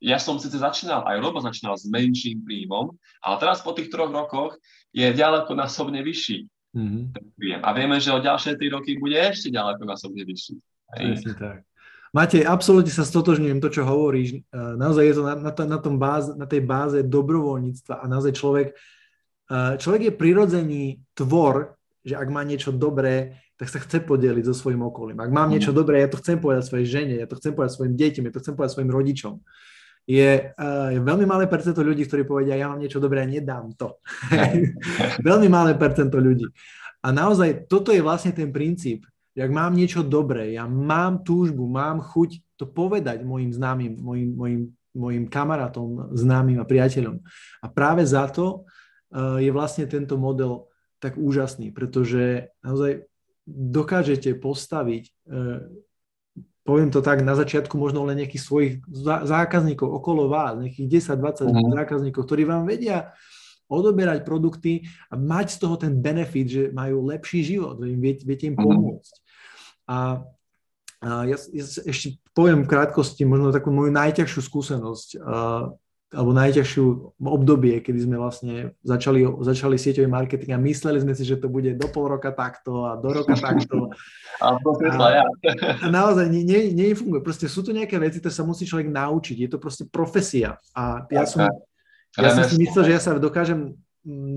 ja 0.00 0.16
som 0.16 0.40
síce 0.40 0.56
začínal, 0.56 1.04
aj 1.04 1.20
Robo 1.20 1.44
začínal 1.44 1.76
s 1.76 1.88
menším 1.88 2.40
príjmom, 2.44 2.92
ale 3.20 3.36
teraz 3.36 3.60
po 3.60 3.72
tých 3.76 3.92
troch 3.92 4.08
rokoch 4.08 4.56
je 4.96 5.04
ďaleko 5.12 5.52
násobne 5.52 6.00
vyšší 6.00 6.48
mm-hmm. 6.76 7.02
A 7.62 7.68
vieme, 7.72 7.96
že 7.98 8.14
o 8.14 8.20
ďalšie 8.22 8.56
tri 8.56 8.70
roky 8.70 8.96
bude 8.98 9.16
ešte 9.16 9.50
ďaleko 9.50 9.82
násobne 9.84 10.22
vyšší. 10.22 10.54
Presne 10.90 11.34
tak. 11.38 11.58
Matej, 12.10 12.42
absolútne 12.42 12.90
sa 12.90 13.06
stotožňujem 13.06 13.62
to, 13.62 13.70
čo 13.70 13.86
hovoríš. 13.86 14.34
E, 14.34 14.58
naozaj 14.74 15.04
je 15.06 15.14
to 15.14 15.22
na, 15.22 15.34
na, 15.38 15.52
na, 15.54 15.78
tom 15.78 15.94
báze, 15.94 16.34
na 16.34 16.42
tej 16.42 16.66
báze 16.66 17.06
dobrovoľníctva 17.06 18.02
a 18.02 18.04
naozaj 18.10 18.34
človek, 18.34 18.74
e, 18.74 19.56
človek 19.78 20.02
je 20.10 20.18
prirodzený 20.18 20.82
tvor, 21.14 21.78
že 22.02 22.18
ak 22.18 22.28
má 22.34 22.42
niečo 22.42 22.74
dobré, 22.74 23.38
tak 23.54 23.70
sa 23.70 23.78
chce 23.78 24.02
podeliť 24.02 24.42
so 24.42 24.56
svojím 24.56 24.82
okolím. 24.90 25.22
Ak 25.22 25.30
mám 25.30 25.54
niečo 25.54 25.70
mhm. 25.70 25.78
dobré, 25.78 26.02
ja 26.02 26.10
to 26.10 26.18
chcem 26.18 26.42
povedať 26.42 26.66
svojej 26.66 26.86
žene, 26.90 27.14
ja 27.14 27.30
to 27.30 27.38
chcem 27.38 27.54
povedať 27.54 27.78
svojim 27.78 27.94
deťom, 27.94 28.24
ja 28.26 28.32
to 28.34 28.42
chcem 28.42 28.54
povedať 28.58 28.72
svojim 28.74 28.90
rodičom. 28.90 29.34
Je, 30.10 30.50
uh, 30.50 30.90
je 30.90 30.98
veľmi 30.98 31.22
malé 31.22 31.46
percento 31.46 31.78
ľudí, 31.86 32.02
ktorí 32.02 32.26
povedia, 32.26 32.58
ja 32.58 32.66
mám 32.66 32.82
niečo 32.82 32.98
dobré 32.98 33.22
a 33.22 33.30
nedám 33.30 33.70
to. 33.78 33.94
veľmi 35.28 35.46
malé 35.46 35.78
percento 35.78 36.18
ľudí. 36.18 36.50
A 37.06 37.14
naozaj 37.14 37.70
toto 37.70 37.94
je 37.94 38.02
vlastne 38.02 38.34
ten 38.34 38.50
princíp, 38.50 39.06
že 39.30 39.46
ak 39.46 39.52
mám 39.54 39.70
niečo 39.70 40.02
dobré, 40.02 40.58
ja 40.58 40.66
mám 40.66 41.22
túžbu, 41.22 41.70
mám 41.70 42.02
chuť 42.02 42.58
to 42.58 42.66
povedať 42.66 43.22
mojim 43.22 43.54
známym, 43.54 43.94
mojim, 44.02 44.30
mojim, 44.34 44.62
mojim 44.90 45.24
kamarátom, 45.30 46.10
známym 46.18 46.58
a 46.58 46.66
priateľom. 46.66 47.22
A 47.62 47.66
práve 47.70 48.02
za 48.02 48.26
to 48.26 48.66
uh, 49.14 49.38
je 49.38 49.54
vlastne 49.54 49.86
tento 49.86 50.18
model 50.18 50.66
tak 51.00 51.16
úžasný, 51.16 51.72
pretože 51.72 52.52
naozaj 52.60 53.08
dokážete 53.48 54.36
postaviť, 54.38 55.04
e, 55.08 55.12
poviem 56.64 56.92
to 56.92 57.00
tak, 57.00 57.24
na 57.24 57.32
začiatku 57.32 57.74
možno 57.76 58.04
len 58.04 58.20
nejakých 58.20 58.42
svojich 58.42 58.72
zákazníkov 59.24 59.88
okolo 59.88 60.28
vás, 60.28 60.60
nejakých 60.60 61.16
10-20 61.16 61.50
mm. 61.50 61.70
zákazníkov, 61.76 62.22
ktorí 62.24 62.44
vám 62.44 62.68
vedia 62.68 63.16
odoberať 63.70 64.26
produkty 64.26 64.84
a 65.08 65.14
mať 65.14 65.46
z 65.54 65.58
toho 65.62 65.74
ten 65.78 65.94
benefit, 66.02 66.46
že 66.50 66.62
majú 66.74 67.06
lepší 67.06 67.46
život, 67.46 67.78
viete, 67.78 68.26
viete 68.26 68.50
im 68.50 68.58
mhm. 68.58 68.64
pomôcť. 68.66 69.14
A, 69.90 69.96
a 71.00 71.08
ja, 71.24 71.36
ja 71.38 71.64
ešte 71.64 72.18
poviem 72.34 72.66
v 72.66 72.70
krátkosti 72.70 73.22
možno 73.24 73.54
takú 73.54 73.70
moju 73.70 73.94
najťažšiu 73.94 74.40
skúsenosť. 74.42 75.08
A, 75.22 75.70
alebo 76.10 76.34
najťažšiu 76.34 76.84
obdobie, 77.22 77.78
kedy 77.78 78.02
sme 78.02 78.18
vlastne 78.18 78.74
začali, 78.82 79.22
začali 79.46 79.78
sieťový 79.78 80.10
marketing 80.10 80.58
a 80.58 80.58
mysleli 80.58 80.98
sme 80.98 81.14
si, 81.14 81.22
že 81.22 81.38
to 81.38 81.46
bude 81.46 81.70
do 81.78 81.86
pol 81.86 82.10
roka 82.10 82.34
takto 82.34 82.82
a 82.82 82.98
do 82.98 83.14
roka 83.14 83.38
takto. 83.38 83.94
A, 84.42 84.58
a, 84.58 85.06
a 85.80 85.86
naozaj 85.86 86.26
nie, 86.26 86.42
nie, 86.42 86.74
nie 86.74 86.98
funguje. 86.98 87.22
Proste 87.22 87.46
sú 87.46 87.62
to 87.62 87.70
nejaké 87.70 87.94
veci, 88.02 88.18
ktoré 88.18 88.34
sa 88.34 88.42
musí 88.42 88.66
človek 88.66 88.90
naučiť. 88.90 89.36
Je 89.46 89.48
to 89.54 89.62
proste 89.62 89.86
profesia. 89.86 90.58
A 90.74 91.06
ja 91.14 91.22
som, 91.30 91.46
ja 92.18 92.34
som 92.34 92.42
si 92.42 92.58
myslel, 92.58 92.90
že 92.90 92.94
ja 92.98 93.00
sa 93.00 93.14
dokážem 93.14 93.78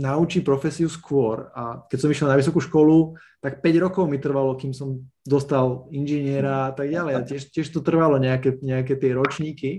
naučiť 0.03 0.45
profesiu 0.45 0.91
skôr. 0.91 1.49
A 1.57 1.87
keď 1.89 1.97
som 1.97 2.11
išiel 2.13 2.29
na 2.29 2.37
vysokú 2.37 2.61
školu, 2.61 3.17
tak 3.41 3.65
5 3.65 3.83
rokov 3.89 4.05
mi 4.05 4.19
trvalo, 4.19 4.53
kým 4.59 4.75
som 4.75 5.01
dostal 5.23 5.87
inžiniera 5.89 6.69
a 6.69 6.71
tak 6.75 6.91
ďalej. 6.91 7.13
A 7.15 7.21
tiež, 7.23 7.49
tiež 7.49 7.71
to 7.71 7.79
trvalo 7.79 8.19
nejaké, 8.19 8.59
nejaké 8.59 8.99
tie 8.99 9.15
ročníky. 9.15 9.71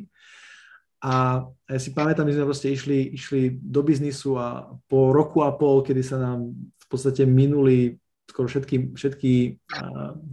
A 1.04 1.44
ja 1.68 1.78
si 1.78 1.92
pamätám, 1.92 2.24
my 2.24 2.32
sme 2.32 2.48
proste 2.48 2.72
išli, 2.72 3.12
išli 3.12 3.60
do 3.60 3.84
biznisu 3.84 4.40
a 4.40 4.72
po 4.88 5.12
roku 5.12 5.44
a 5.44 5.52
pol, 5.52 5.84
kedy 5.84 6.00
sa 6.00 6.16
nám 6.16 6.56
v 6.56 6.86
podstate 6.88 7.28
minuli 7.28 8.00
skoro 8.24 8.48
všetky, 8.48 8.96
všetky, 8.96 9.34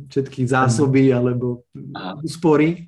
všetky 0.07 0.41
zásoby 0.47 1.11
alebo 1.11 1.67
úspory, 2.23 2.87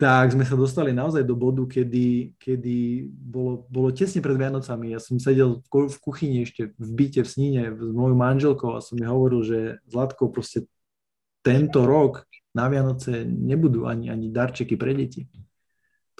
tak 0.00 0.32
sme 0.32 0.44
sa 0.48 0.56
dostali 0.56 0.96
naozaj 0.96 1.24
do 1.24 1.36
bodu, 1.36 1.64
kedy, 1.68 2.36
kedy 2.40 3.08
bolo, 3.08 3.68
bolo 3.68 3.92
tesne 3.92 4.24
pred 4.24 4.36
Vianocami. 4.36 4.96
Ja 4.96 5.00
som 5.00 5.20
sedel 5.20 5.60
v, 5.60 5.88
v 5.92 5.98
kuchyni 6.00 6.44
ešte 6.44 6.72
v 6.76 6.90
byte 6.96 7.20
v 7.20 7.28
Sníne 7.28 7.62
s 7.72 7.90
mojou 7.92 8.16
manželkou 8.16 8.76
a 8.76 8.84
som 8.84 8.96
mi 8.96 9.04
hovoril, 9.04 9.44
že 9.44 9.58
Zlatko, 9.88 10.32
proste 10.32 10.64
tento 11.44 11.84
rok 11.84 12.24
na 12.56 12.68
Vianoce 12.68 13.24
nebudú 13.28 13.84
ani, 13.84 14.08
ani 14.08 14.32
darčeky 14.32 14.76
pre 14.80 14.96
deti. 14.96 15.28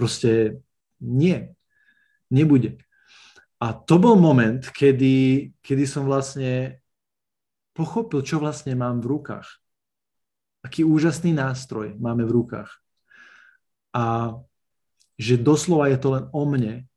Proste 0.01 0.65
nie, 0.97 1.53
nebude. 2.33 2.81
A 3.61 3.77
to 3.77 4.01
bol 4.01 4.17
moment, 4.17 4.65
kedy, 4.73 5.53
kedy 5.61 5.85
som 5.85 6.09
vlastne 6.09 6.81
pochopil, 7.77 8.25
čo 8.25 8.41
vlastne 8.41 8.73
mám 8.73 9.05
v 9.05 9.13
rukách. 9.13 9.45
Aký 10.65 10.89
úžasný 10.89 11.37
nástroj 11.37 12.01
máme 12.01 12.25
v 12.25 12.33
rukách. 12.33 12.73
A 13.93 14.37
že 15.21 15.37
doslova 15.37 15.93
je 15.93 16.01
to 16.01 16.09
len 16.17 16.25
o 16.33 16.43
mne, 16.49 16.89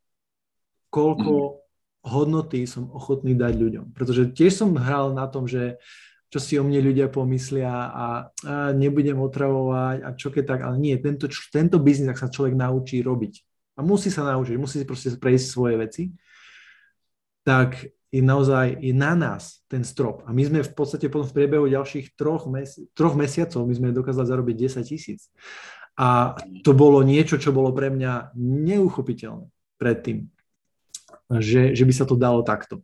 koľko 0.87 1.31
mm. 1.35 1.55
hodnoty 2.07 2.63
som 2.63 2.87
ochotný 2.87 3.35
dať 3.35 3.53
ľuďom. 3.59 3.85
Pretože 3.91 4.31
tiež 4.31 4.63
som 4.63 4.79
hral 4.79 5.11
na 5.11 5.27
tom, 5.27 5.43
že 5.43 5.75
čo 6.33 6.41
si 6.41 6.57
o 6.57 6.65
mne 6.65 6.81
ľudia 6.81 7.13
pomyslia 7.13 7.69
a, 7.69 7.85
a 7.93 8.05
nebudem 8.73 9.21
otravovať 9.21 10.01
a 10.01 10.09
čo 10.17 10.33
keď 10.33 10.43
tak, 10.49 10.59
ale 10.65 10.81
nie, 10.81 10.97
tento, 10.97 11.29
tento 11.53 11.77
biznis, 11.77 12.09
ak 12.09 12.25
sa 12.25 12.33
človek 12.33 12.57
naučí 12.57 13.05
robiť 13.05 13.45
a 13.77 13.85
musí 13.85 14.09
sa 14.09 14.25
naučiť, 14.25 14.57
musí 14.57 14.81
si 14.81 14.85
proste 14.89 15.13
prejsť 15.13 15.45
svoje 15.45 15.75
veci, 15.77 16.03
tak 17.45 17.85
je 18.09 18.21
naozaj 18.21 18.81
je 18.81 18.93
na 18.97 19.13
nás 19.13 19.61
ten 19.69 19.85
strop. 19.85 20.25
A 20.25 20.33
my 20.33 20.41
sme 20.45 20.59
v 20.65 20.73
podstate 20.73 21.05
potom 21.09 21.29
v 21.29 21.37
priebehu 21.37 21.69
ďalších 21.69 22.17
troch, 22.17 22.49
mesi- 22.49 22.89
troch 22.97 23.13
mesiacov 23.13 23.65
my 23.69 23.73
sme 23.73 23.93
dokázali 23.93 24.25
zarobiť 24.25 24.55
10 24.81 24.89
tisíc. 24.89 25.29
A 25.97 26.33
to 26.65 26.73
bolo 26.73 27.05
niečo, 27.05 27.37
čo 27.37 27.53
bolo 27.53 27.69
pre 27.73 27.93
mňa 27.93 28.33
neuchopiteľné 28.37 29.49
predtým, 29.77 30.29
že, 31.41 31.77
že 31.77 31.83
by 31.85 31.93
sa 31.93 32.05
to 32.09 32.17
dalo 32.17 32.41
takto. 32.41 32.81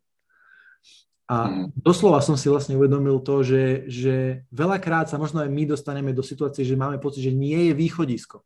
A 1.30 1.46
mhm. 1.46 1.78
doslova 1.78 2.26
som 2.26 2.34
si 2.34 2.50
vlastne 2.50 2.74
uvedomil 2.74 3.22
to, 3.22 3.46
že, 3.46 3.86
že 3.86 4.16
veľakrát 4.50 5.14
sa 5.14 5.22
možno 5.22 5.46
aj 5.46 5.50
my 5.54 5.70
dostaneme 5.70 6.10
do 6.10 6.26
situácie, 6.26 6.66
že 6.66 6.74
máme 6.74 6.98
pocit, 6.98 7.30
že 7.30 7.38
nie 7.38 7.70
je 7.70 7.74
východisko. 7.78 8.42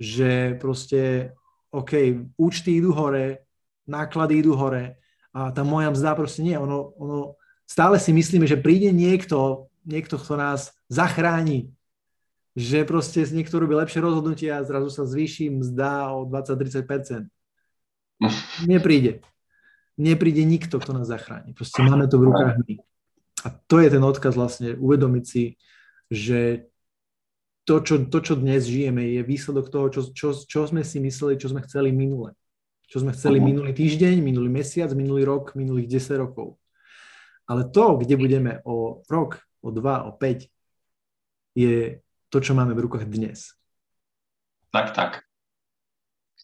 Že 0.00 0.56
proste, 0.56 1.36
OK, 1.68 2.16
účty 2.40 2.80
idú 2.80 2.96
hore, 2.96 3.44
náklady 3.84 4.40
idú 4.40 4.56
hore 4.56 4.96
a 5.36 5.52
tá 5.52 5.60
moja 5.60 5.92
mzda 5.92 6.16
proste 6.16 6.40
nie. 6.40 6.56
Ono, 6.56 6.96
ono, 6.96 7.36
stále 7.68 8.00
si 8.00 8.16
myslíme, 8.16 8.48
že 8.48 8.56
príde 8.56 8.88
niekto, 8.88 9.68
niekto, 9.84 10.16
kto 10.16 10.40
nás 10.40 10.72
zachráni. 10.88 11.68
Že 12.56 12.88
proste 12.88 13.20
niekto 13.28 13.60
robí 13.60 13.76
lepšie 13.76 14.00
rozhodnutie 14.00 14.48
a 14.48 14.64
zrazu 14.64 14.88
sa 14.88 15.04
zvýši 15.04 15.52
mzda 15.60 16.16
o 16.16 16.24
20-30%. 16.24 17.28
Nepríde 18.70 19.20
nepríde 19.94 20.42
nikto, 20.42 20.82
kto 20.82 20.96
nás 20.96 21.06
zachráni. 21.06 21.54
Proste 21.54 21.82
máme 21.82 22.10
to 22.10 22.18
v 22.18 22.30
rukách 22.30 22.56
my. 22.66 22.74
A 23.44 23.48
to 23.68 23.76
je 23.78 23.88
ten 23.92 24.02
odkaz 24.02 24.34
vlastne, 24.34 24.74
uvedomiť 24.74 25.24
si, 25.24 25.60
že 26.08 26.70
to 27.64 27.80
čo, 27.80 28.04
to, 28.08 28.18
čo 28.20 28.34
dnes 28.36 28.68
žijeme, 28.68 29.04
je 29.08 29.24
výsledok 29.24 29.72
toho, 29.72 29.88
čo, 29.88 30.00
čo, 30.12 30.36
čo 30.36 30.60
sme 30.68 30.84
si 30.84 31.00
mysleli, 31.00 31.40
čo 31.40 31.48
sme 31.48 31.64
chceli 31.64 31.92
minule. 31.92 32.36
Čo 32.84 33.00
sme 33.00 33.16
chceli 33.16 33.40
uh-huh. 33.40 33.48
minulý 33.48 33.72
týždeň, 33.72 34.20
minulý 34.20 34.52
mesiac, 34.52 34.92
minulý 34.92 35.24
rok, 35.24 35.56
minulých 35.56 35.88
10 35.88 36.20
rokov. 36.20 36.60
Ale 37.48 37.68
to, 37.72 37.96
kde 38.00 38.14
budeme 38.20 38.60
o 38.68 39.04
rok, 39.08 39.40
o 39.64 39.72
dva, 39.72 40.04
o 40.04 40.12
päť, 40.12 40.48
je 41.56 42.04
to, 42.28 42.38
čo 42.44 42.52
máme 42.52 42.76
v 42.76 42.84
rukách 42.84 43.08
dnes. 43.08 43.56
Tak, 44.68 44.92
tak. 44.92 45.24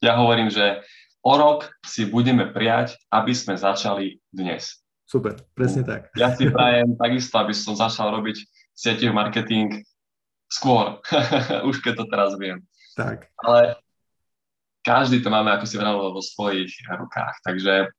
Ja 0.00 0.16
hovorím, 0.16 0.48
že 0.48 0.80
o 1.20 1.33
rok 1.37 1.68
si 1.85 2.09
budeme 2.09 2.48
prijať, 2.48 2.96
aby 3.12 3.33
sme 3.37 3.56
začali 3.56 4.20
dnes. 4.33 4.80
Super, 5.04 5.42
presne 5.52 5.83
tak. 5.83 6.09
Ja 6.14 6.30
si 6.33 6.46
prajem 6.46 6.94
takisto, 6.94 7.35
aby 7.42 7.50
som 7.50 7.74
začal 7.74 8.14
robiť 8.14 8.46
sieťový 8.78 9.11
marketing 9.11 9.83
skôr, 10.46 11.02
už 11.68 11.83
keď 11.83 11.94
to 11.98 12.04
teraz 12.06 12.33
viem. 12.38 12.62
Tak. 12.94 13.26
Ale 13.42 13.74
každý 14.87 15.20
to 15.20 15.28
máme, 15.28 15.50
ako 15.52 15.66
si 15.66 15.76
vravil, 15.76 16.14
vo 16.14 16.22
svojich 16.22 16.72
rukách. 16.88 17.42
Takže 17.44 17.90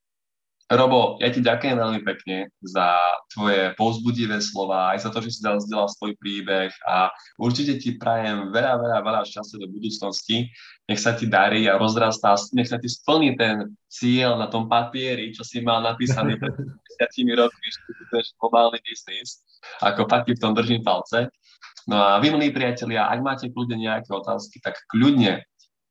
Robo, 0.71 1.19
ja 1.19 1.27
ti 1.27 1.43
ďakujem 1.43 1.75
veľmi 1.75 1.99
pekne 2.07 2.47
za 2.63 2.95
tvoje 3.35 3.75
povzbudivé 3.75 4.39
slova, 4.39 4.95
aj 4.95 5.03
za 5.03 5.09
to, 5.11 5.19
že 5.19 5.35
si 5.35 5.39
dal 5.43 5.59
zdieľal 5.59 5.91
svoj 5.91 6.15
príbeh 6.15 6.71
a 6.87 7.11
určite 7.35 7.75
ti 7.75 7.99
prajem 7.99 8.55
veľa, 8.55 8.79
veľa, 8.79 8.97
veľa 9.03 9.21
šťastia 9.27 9.59
do 9.59 9.67
budúcnosti. 9.67 10.47
Nech 10.87 11.03
sa 11.03 11.11
ti 11.11 11.27
darí 11.27 11.67
a 11.67 11.75
rozrastá, 11.75 12.39
nech 12.55 12.71
sa 12.71 12.79
ti 12.79 12.87
splní 12.87 13.35
ten 13.35 13.75
cieľ 13.91 14.39
na 14.39 14.47
tom 14.47 14.71
papieri, 14.71 15.35
čo 15.35 15.43
si 15.43 15.59
mal 15.59 15.83
napísaný 15.83 16.39
pred 16.39 16.55
10 17.19 17.27
rokmi, 17.35 17.67
že 17.67 17.79
tu 17.83 17.91
budeš 18.07 18.31
globálny 18.39 18.79
biznis. 18.87 19.43
Ako 19.83 20.07
fakt 20.07 20.31
v 20.31 20.39
tom 20.39 20.55
držím 20.55 20.87
palce. 20.87 21.27
No 21.83 21.99
a 21.99 22.21
vy, 22.23 22.31
milí 22.31 22.53
priatelia, 22.55 23.11
ak 23.11 23.19
máte 23.19 23.45
kľudne 23.51 23.75
nejaké 23.75 24.13
otázky, 24.13 24.63
tak 24.63 24.79
kľudne 24.87 25.43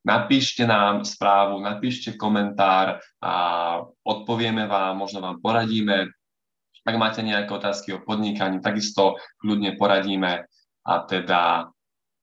napíšte 0.06 0.64
nám 0.64 1.04
správu, 1.04 1.60
napíšte 1.60 2.16
komentár 2.16 3.00
a 3.20 3.34
odpovieme 4.04 4.64
vám, 4.64 4.96
možno 4.96 5.20
vám 5.20 5.40
poradíme. 5.40 6.08
Ak 6.80 6.96
máte 6.96 7.20
nejaké 7.20 7.52
otázky 7.52 7.92
o 7.92 8.02
podnikaní, 8.02 8.64
takisto 8.64 9.20
kľudne 9.44 9.76
poradíme. 9.76 10.48
A 10.88 10.92
teda 11.04 11.68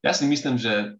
ja 0.02 0.12
si 0.18 0.26
myslím, 0.26 0.58
že 0.58 0.98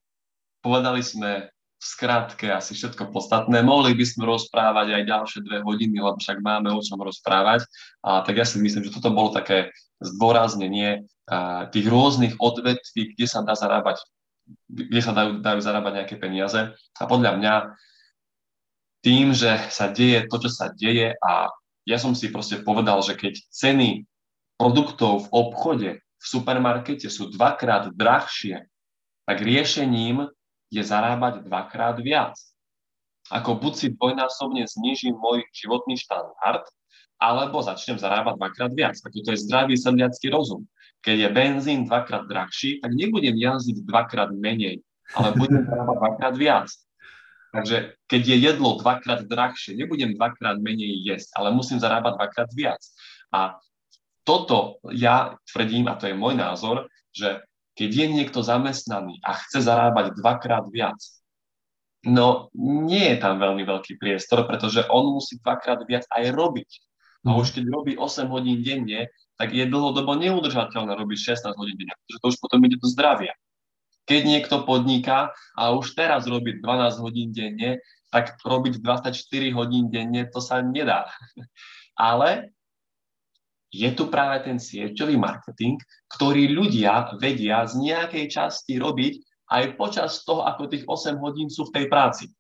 povedali 0.62 1.02
sme 1.02 1.50
v 1.78 1.86
skratke 1.86 2.50
asi 2.50 2.74
všetko 2.74 3.14
podstatné. 3.14 3.62
Mohli 3.62 3.94
by 3.94 4.06
sme 4.06 4.24
rozprávať 4.26 4.98
aj 4.98 5.04
ďalšie 5.10 5.40
dve 5.46 5.62
hodiny, 5.62 6.02
lebo 6.02 6.18
však 6.18 6.42
máme 6.42 6.74
o 6.74 6.82
čom 6.82 6.98
rozprávať. 7.02 7.66
A 8.02 8.26
tak 8.26 8.38
ja 8.38 8.46
si 8.46 8.58
myslím, 8.62 8.86
že 8.86 8.94
toto 8.94 9.14
bolo 9.14 9.30
také 9.30 9.74
zdôraznenie 10.02 11.06
tých 11.74 11.86
rôznych 11.86 12.38
odvetví, 12.38 13.14
kde 13.14 13.26
sa 13.26 13.46
dá 13.46 13.54
zarábať, 13.54 14.02
kde 14.68 15.02
sa 15.04 15.12
dajú, 15.16 15.44
dajú 15.44 15.60
zarábať 15.60 15.94
nejaké 16.04 16.16
peniaze. 16.20 16.72
A 16.76 17.04
podľa 17.08 17.40
mňa 17.40 17.54
tým, 19.04 19.32
že 19.32 19.72
sa 19.72 19.88
deje 19.92 20.28
to, 20.28 20.36
čo 20.42 20.50
sa 20.52 20.68
deje 20.74 21.16
a 21.20 21.52
ja 21.88 21.98
som 21.98 22.12
si 22.12 22.28
proste 22.28 22.60
povedal, 22.60 23.00
že 23.00 23.16
keď 23.16 23.40
ceny 23.48 24.04
produktov 24.60 25.28
v 25.28 25.32
obchode, 25.32 25.90
v 26.04 26.26
supermarkete 26.26 27.08
sú 27.08 27.32
dvakrát 27.32 27.94
drahšie, 27.96 28.68
tak 29.24 29.38
riešením 29.40 30.28
je 30.68 30.84
zarábať 30.84 31.48
dvakrát 31.48 31.96
viac. 32.04 32.36
Ako 33.32 33.60
buď 33.60 33.74
si 33.76 33.88
dvojnásobne 33.96 34.68
znižím 34.68 35.16
môj 35.16 35.44
životný 35.52 35.96
štandard, 36.00 36.68
alebo 37.20 37.64
začnem 37.64 38.00
zarábať 38.00 38.40
dvakrát 38.40 38.72
viac. 38.76 38.96
Ako 39.00 39.24
to 39.24 39.32
je 39.36 39.44
zdravý 39.48 39.76
sedliacký 39.76 40.32
rozum. 40.32 40.64
Keď 41.08 41.18
je 41.24 41.30
benzín 41.32 41.88
dvakrát 41.88 42.28
drahší, 42.28 42.84
tak 42.84 42.92
nebudem 42.92 43.40
jazdiť 43.40 43.88
dvakrát 43.88 44.28
menej, 44.36 44.84
ale 45.16 45.32
budem 45.40 45.64
zarábať 45.64 45.96
dvakrát 46.04 46.36
viac. 46.36 46.68
Takže 47.56 47.96
keď 48.12 48.22
je 48.28 48.38
jedlo 48.52 48.76
dvakrát 48.84 49.24
drahšie, 49.24 49.80
nebudem 49.80 50.20
dvakrát 50.20 50.60
menej 50.60 51.00
jesť, 51.08 51.32
ale 51.40 51.56
musím 51.56 51.80
zarábať 51.80 52.20
dvakrát 52.20 52.50
viac. 52.52 52.84
A 53.32 53.56
toto 54.28 54.84
ja 54.92 55.40
tvrdím, 55.48 55.88
a 55.88 55.96
to 55.96 56.12
je 56.12 56.20
môj 56.20 56.36
názor, 56.36 56.92
že 57.16 57.40
keď 57.80 57.90
je 58.04 58.06
niekto 58.12 58.44
zamestnaný 58.44 59.24
a 59.24 59.32
chce 59.40 59.64
zarábať 59.64 60.12
dvakrát 60.20 60.68
viac, 60.68 61.00
no 62.04 62.52
nie 62.52 63.16
je 63.16 63.18
tam 63.24 63.40
veľmi 63.40 63.64
veľký 63.64 63.96
priestor, 63.96 64.44
pretože 64.44 64.84
on 64.92 65.16
musí 65.16 65.40
dvakrát 65.40 65.80
viac 65.88 66.04
aj 66.12 66.36
robiť. 66.36 66.70
A 67.24 67.40
už 67.40 67.56
keď 67.56 67.64
robí 67.72 67.96
8 67.96 68.28
hodín 68.28 68.60
denne, 68.60 69.08
tak 69.38 69.54
je 69.54 69.70
dlhodobo 69.70 70.18
neudržateľné 70.18 70.98
robiť 70.98 71.18
16 71.38 71.54
hodín 71.54 71.78
denne, 71.78 71.94
pretože 71.94 72.20
to 72.20 72.28
už 72.34 72.38
potom 72.42 72.60
ide 72.66 72.78
do 72.82 72.90
zdravia. 72.90 73.34
Keď 74.10 74.22
niekto 74.24 74.66
podniká 74.66 75.36
a 75.54 75.72
už 75.78 75.94
teraz 75.94 76.26
robí 76.26 76.58
12 76.58 77.06
hodín 77.06 77.30
denne, 77.30 77.80
tak 78.10 78.40
robiť 78.42 78.82
24 78.82 79.14
hodín 79.54 79.94
denne, 79.94 80.26
to 80.26 80.42
sa 80.42 80.64
nedá. 80.64 81.12
Ale 81.96 82.52
je 83.70 83.90
tu 83.92 84.08
práve 84.08 84.48
ten 84.48 84.58
sieťový 84.58 85.20
marketing, 85.20 85.78
ktorý 86.08 86.56
ľudia 86.56 87.20
vedia 87.20 87.68
z 87.68 87.84
nejakej 87.84 88.26
časti 88.32 88.80
robiť 88.80 89.14
aj 89.48 89.64
počas 89.80 90.24
toho, 90.24 90.44
ako 90.44 90.72
tých 90.72 90.84
8 90.88 91.20
hodín 91.20 91.52
sú 91.52 91.68
v 91.68 91.76
tej 91.76 91.86
práci. 91.92 92.32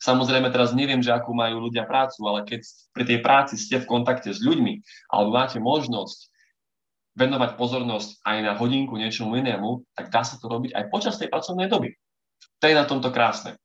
Samozrejme 0.00 0.48
teraz 0.48 0.72
neviem, 0.72 1.04
že 1.04 1.12
akú 1.12 1.36
majú 1.36 1.68
ľudia 1.68 1.84
prácu, 1.84 2.24
ale 2.24 2.48
keď 2.48 2.64
pri 2.96 3.04
tej 3.04 3.18
práci 3.20 3.54
ste 3.60 3.84
v 3.84 3.88
kontakte 3.88 4.32
s 4.32 4.40
ľuďmi 4.40 4.80
alebo 5.12 5.36
máte 5.36 5.60
možnosť 5.60 6.32
venovať 7.20 7.60
pozornosť 7.60 8.24
aj 8.24 8.36
na 8.40 8.52
hodinku 8.56 8.96
niečomu 8.96 9.36
inému, 9.36 9.84
tak 9.92 10.08
dá 10.08 10.24
sa 10.24 10.40
to 10.40 10.48
robiť 10.48 10.72
aj 10.72 10.84
počas 10.88 11.20
tej 11.20 11.28
pracovnej 11.28 11.68
doby. 11.68 11.92
To 12.60 12.64
je 12.64 12.78
na 12.80 12.88
tomto 12.88 13.12
krásne. 13.12 13.60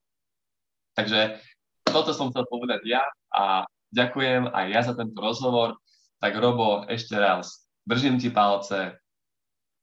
Takže 0.99 1.39
toto 1.87 2.11
som 2.11 2.35
chcel 2.35 2.43
povedať 2.51 2.83
ja 2.83 3.03
a 3.31 3.63
ďakujem 3.95 4.51
aj 4.51 4.65
ja 4.67 4.81
za 4.83 4.93
tento 4.95 5.15
rozhovor. 5.15 5.79
Tak 6.19 6.35
Robo, 6.35 6.83
ešte 6.91 7.15
raz, 7.15 7.67
držím 7.87 8.19
ti 8.19 8.27
palce, 8.27 8.99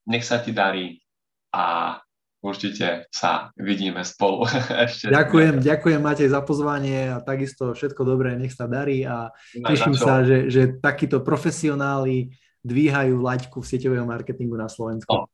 nech 0.05 0.25
sa 0.25 0.37
ti 0.37 0.53
darí 0.53 1.01
a 1.49 1.97
určite 2.43 3.07
sa 3.09 3.49
vidíme 3.55 4.03
spolu. 4.03 4.43
Ešte 4.85 5.07
ďakujem, 5.09 5.63
ďakujem 5.63 6.01
Matej 6.03 6.29
za 6.29 6.43
pozvanie 6.43 7.09
a 7.15 7.23
takisto 7.23 7.71
všetko 7.71 8.03
dobré, 8.03 8.35
nech 8.35 8.51
sa 8.51 8.67
darí 8.67 9.07
a 9.07 9.31
teším 9.55 9.95
sa, 9.95 10.21
že, 10.21 10.51
že 10.51 10.75
takíto 10.83 11.23
profesionáli 11.23 12.35
dvíhajú 12.63 13.19
laťku 13.19 13.59
v 13.63 13.69
sieťového 13.71 14.05
marketingu 14.05 14.59
na 14.59 14.67
Slovensku. 14.67 15.09
Oh. 15.23 15.27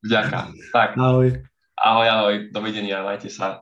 Ďakujem. 0.00 0.72
Tak. 0.72 0.96
Ahoj. 0.96 1.44
Ahoj, 1.76 2.06
ahoj. 2.08 2.34
Dovidenia, 2.56 3.04
majte 3.04 3.28
sa. 3.28 3.60